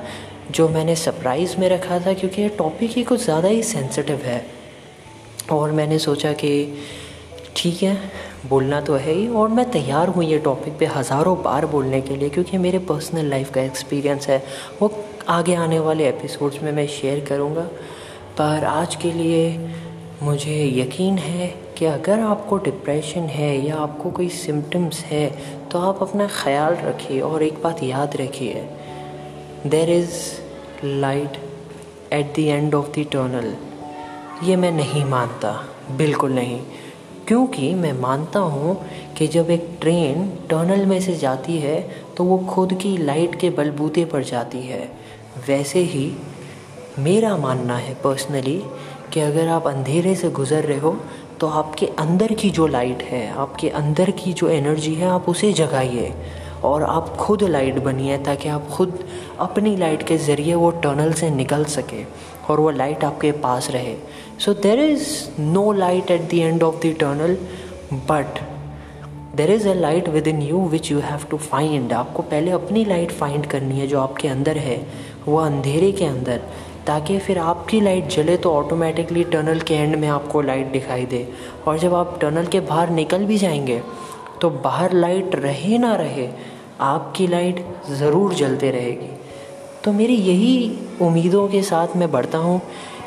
जो 0.50 0.68
मैंने 0.68 0.96
सरप्राइज़ 0.96 1.56
में 1.58 1.68
रखा 1.68 1.98
था 2.00 2.12
क्योंकि 2.12 2.42
ये 2.42 2.48
टॉपिक 2.48 2.90
ही 2.90 3.02
कुछ 3.02 3.24
ज़्यादा 3.24 3.48
ही 3.48 3.62
सेंसिटिव 3.62 4.22
है। 4.24 4.44
और 5.52 5.72
मैंने 5.72 5.98
सोचा 5.98 6.32
कि 6.32 6.52
ठीक 7.56 7.82
है 7.82 7.96
बोलना 8.44 8.80
तो 8.80 8.94
है 8.94 9.12
ही, 9.12 9.26
और 9.28 9.48
मैं 9.48 9.70
तैयार 9.70 10.08
हूँ 10.08 10.24
ये 10.24 10.38
टॉपिक 10.38 10.78
पे 10.78 10.86
हज़ारों 10.86 11.36
बार 11.42 11.66
बोलने 11.66 12.00
के 12.00 12.16
लिए, 12.16 12.28
क्योंकि 12.30 12.58
मेरे 12.58 12.78
पर्सनल 12.88 13.30
लाइफ 13.30 13.50
का 13.50 13.60
एक्सपीरियंस 13.62 14.28
है। 14.28 14.42
वो 14.80 14.90
आगे 15.28 15.54
आने 15.56 15.78
वाले 15.80 16.08
एपिसोड्स 16.08 16.62
में 16.62 16.70
मैं 16.72 16.86
शेयर 16.90 17.24
करूँगा। 17.24 17.62
पर 18.38 18.64
आज 18.66 18.94
के 18.96 19.12
लिए 19.12 19.70
मुझे 20.22 20.54
यकीन 20.74 21.18
है 21.18 21.46
कि 21.78 21.84
अगर 21.86 22.20
आपको 22.20 22.56
डिप्रेशन 22.58 23.22
है 23.30 23.54
या 23.66 23.76
आपको 23.76 24.10
कोई 24.10 24.28
सिम्टम्स 24.30 25.00
है 25.04 25.26
तो 25.70 25.78
आप 25.80 26.02
अपना 26.02 26.26
ख्याल 26.32 26.74
रखिए 26.76 27.20
और 27.20 27.42
एक 27.42 27.62
बात 27.62 27.82
याद 27.82 28.16
रखिए। 28.16 28.64
There 29.66 29.90
is 29.90 30.14
light 30.84 31.36
at 32.12 32.34
the 32.36 32.38
end 32.38 32.74
of 32.74 32.90
the 32.90 33.06
tunnel 33.12 33.52
ये 34.42 34.56
मैं 34.56 34.72
नहीं 34.72 35.04
मानता, 35.04 35.52
बिल्कुल 35.96 36.32
नहीं। 36.32 36.60
क्योंकि 37.28 37.72
मैं 37.74 37.92
मानता 37.92 38.40
हूँ 38.40 38.76
कि 39.18 39.26
जब 39.26 39.50
एक 39.50 39.66
ट्रेन 39.80 40.28
टनल 40.50 40.84
में 40.86 41.00
से 41.00 41.14
जाती 41.16 41.58
है 41.58 41.80
तो 42.16 42.24
वो 42.24 42.38
खुद 42.48 42.72
की 42.74 42.96
लाइट 42.98 43.34
के 43.40 43.50
बलबूते 43.50 44.04
पर 44.04 44.22
जाती 44.24 44.60
है। 44.62 44.88
वैसे 45.46 45.80
ही 45.82 46.10
मेरा 46.98 47.36
मानना 47.36 47.76
है 47.76 47.94
पर्सनली 47.94 48.62
कि 49.12 49.20
अगर 49.20 49.48
आप 49.48 49.66
अंधेरे 49.66 50.14
से 50.14 50.30
गुज़र 50.30 50.64
रहे 50.64 50.78
हो 50.78 50.96
तो 51.40 51.46
आपके 51.48 51.86
अंदर 51.98 52.32
की 52.32 52.50
जो 52.50 52.66
लाइट 52.66 53.02
है, 53.02 53.28
आपके 53.30 53.68
अंदर 53.70 54.10
की 54.12 54.32
जो 54.32 54.48
एनर्जी 54.48 54.94
है, 54.94 55.06
आप 55.06 55.28
उसे 55.28 55.52
जगाइए 55.52 56.12
और 56.64 56.82
आप 56.82 57.08
खुद 57.16 57.42
लाइट 57.44 57.78
बनिए 57.78 58.18
ताकि 58.18 58.48
आप 58.48 58.68
खुद 58.68 58.98
अपनी 59.40 59.76
लाइट 59.76 60.02
के 60.02 60.16
ज़रिए 60.18 60.54
वो 60.54 60.70
टनल 60.84 61.12
से 61.12 61.30
निकल 61.30 61.64
सके। 61.70 62.02
और 62.50 62.60
वो 62.60 62.70
लाइट 62.70 63.04
आपके 63.04 63.32
पास 63.42 63.70
रहे। 63.70 63.94
So 64.38 64.54
there 64.54 64.80
is 64.80 65.06
no 65.40 65.70
light 65.72 66.10
at 66.10 66.28
the 66.30 66.34
end 66.34 66.62
of 66.62 66.86
the 66.86 66.94
tunnel 67.00 67.36
but 68.10 68.38
there 69.36 69.50
is 69.50 69.68
a 69.68 69.74
light 69.74 70.08
within 70.28 70.42
you 70.42 70.60
which 70.68 70.90
you 70.92 70.98
have 71.00 71.24
to 71.30 71.36
find 71.38 71.92
आपको 71.92 72.22
पहले 72.24 72.50
अपनी 72.52 72.84
लाइट 72.84 73.12
फाइंड 73.12 73.46
करनी 73.46 73.80
है 73.80 73.86
जो 73.86 74.00
आपके 74.00 74.28
अंदर 74.28 74.58
है, 74.58 74.76
वो 75.28 75.36
अंधेरे 75.38 75.90
के 75.92 76.04
अंदर, 76.04 76.40
ताकि 76.86 77.18
फिर 77.18 77.38
आपकी 77.38 77.80
लाइट 77.80 78.08
जले 78.08 78.36
तो 78.36 78.52
ऑटोमेटिकली 78.52 79.24
टनल 79.24 79.60
के 79.60 79.74
एंड 79.74 79.96
में 79.96 80.08
आपको 80.08 80.40
लाइट 80.42 80.66
दिखाई 80.72 81.06
दे। 81.06 81.26
और 81.66 81.78
जब 81.78 81.94
आप 81.94 82.18
टनल 82.20 82.46
के 82.46 82.60
बाहर 82.62 82.90
निकल 82.90 83.24
भी 83.24 83.38
जाएँगे 83.38 83.80
तो 84.40 84.50
बाहर 84.50 84.92
लाइट 84.92 85.34
रहे 85.34 85.78
ना 85.78 85.94
रहे, 85.96 86.28
आपकी 86.82 87.26
लाइट 87.26 87.64
ज़रूर 87.90 88.34
जलते 88.34 88.70
रहेगी। 88.70 89.13
तो 89.84 89.92
मेरी 89.92 90.14
यही 90.14 90.78
उम्मीदों 91.00 91.48
के 91.48 91.62
साथ 91.62 91.96
मैं 91.96 92.10
बढ़ता 92.10 92.38
हूँ 92.38 92.62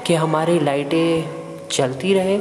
कि 0.06 0.14
हमारी 0.14 0.60
लाइटें 0.60 1.30
चलती 1.72 2.14
रहे 2.14 2.40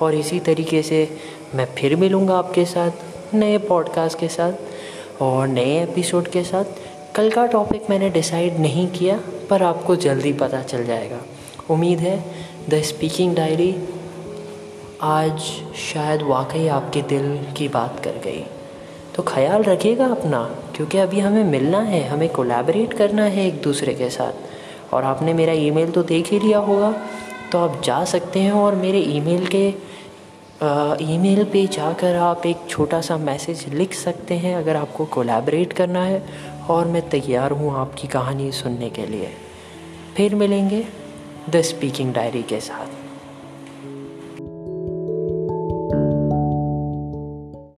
और 0.00 0.14
इसी 0.14 0.40
तरीके 0.40 0.82
से 0.82 1.16
मैं 1.54 1.66
फिर 1.74 1.96
मिलूँगा 1.96 2.38
आपके 2.38 2.64
साथ, 2.64 2.90
नए 3.34 3.58
पॉडकास्ट 3.58 4.18
के 4.18 4.28
साथ 4.28 5.22
और 5.22 5.48
नए 5.48 5.82
एपिसोड 5.82 6.28
के 6.28 6.44
साथ। 6.44 6.64
कल 7.14 7.30
का 7.30 7.46
टॉपिक 7.46 7.90
मैंने 7.90 8.10
डिसाइड 8.10 8.58
नहीं 8.58 8.88
किया, 8.88 9.20
पर 9.50 9.62
आपको 9.62 9.96
जल्दी 9.96 10.32
पता 10.32 10.62
चल 10.62 10.84
जाएगा। 10.84 11.20
उम्मीद 11.70 11.98
है 11.98 12.24
द 12.70 12.82
स्पीकिंग 12.82 13.34
डायरी 13.34 13.76
आज 15.02 15.38
शायद 15.92 16.22
वाकई 16.22 16.66
आपके 16.68 17.02
दिल 17.02 17.46
की 17.56 17.68
बात 17.68 18.00
कर 18.04 18.20
गई। 18.24 18.44
तो 19.14 19.22
ख्याल 19.22 19.62
रखिएगा 19.62 20.06
अपना, 20.06 20.42
क्योंकि 20.76 20.98
अभी 20.98 21.20
हमें 21.20 21.44
मिलना 21.44 21.80
है, 21.80 22.02
हमें 22.08 22.28
कोलैबोरेट 22.28 22.92
करना 22.92 23.24
है 23.24 23.46
एक 23.46 23.60
दूसरे 23.62 23.94
के 23.94 24.08
साथ। 24.10 24.92
और 24.94 25.04
आपने 25.04 25.34
मेरा 25.34 25.52
ईमेल 25.52 25.90
तो 25.90 26.02
देख 26.04 26.30
ही 26.32 26.38
लिया 26.38 26.58
होगा। 26.60 26.94
तो 27.52 27.58
आप 27.58 27.80
जा 27.84 28.04
सकते 28.04 28.40
हैं 28.40 28.52
और 28.52 28.74
मेरे 28.74 28.98
ईमेल 28.98 29.46
के 29.54 29.66
ईमेल 31.04 31.44
पे 31.44 31.66
जाकर 31.66 32.16
आप 32.16 32.46
एक 32.46 32.66
छोटा 32.68 33.00
सा 33.00 33.16
मैसेज 33.18 33.64
लिख 33.74 33.94
सकते 33.94 34.34
हैं 34.34 34.54
अगर 34.56 34.76
आपको 34.76 35.04
कोलैबोरेट 35.06 35.72
करना 35.72 36.04
है। 36.04 36.22
और 36.70 36.86
मैं 36.86 37.08
तैयार 37.10 37.52
हूँ 37.52 37.74
आपकी 37.76 38.08
कहानी 38.08 38.50
सुनने 38.52 38.90
के 38.90 39.06
लिए। 39.06 39.30
फिर 40.16 40.34
मिलेंगे 40.34 40.84
द 41.50 41.60
स्पीकिंग 41.62 42.12
डायरी 42.14 42.42
के 42.42 42.60
साथ। 42.60 42.93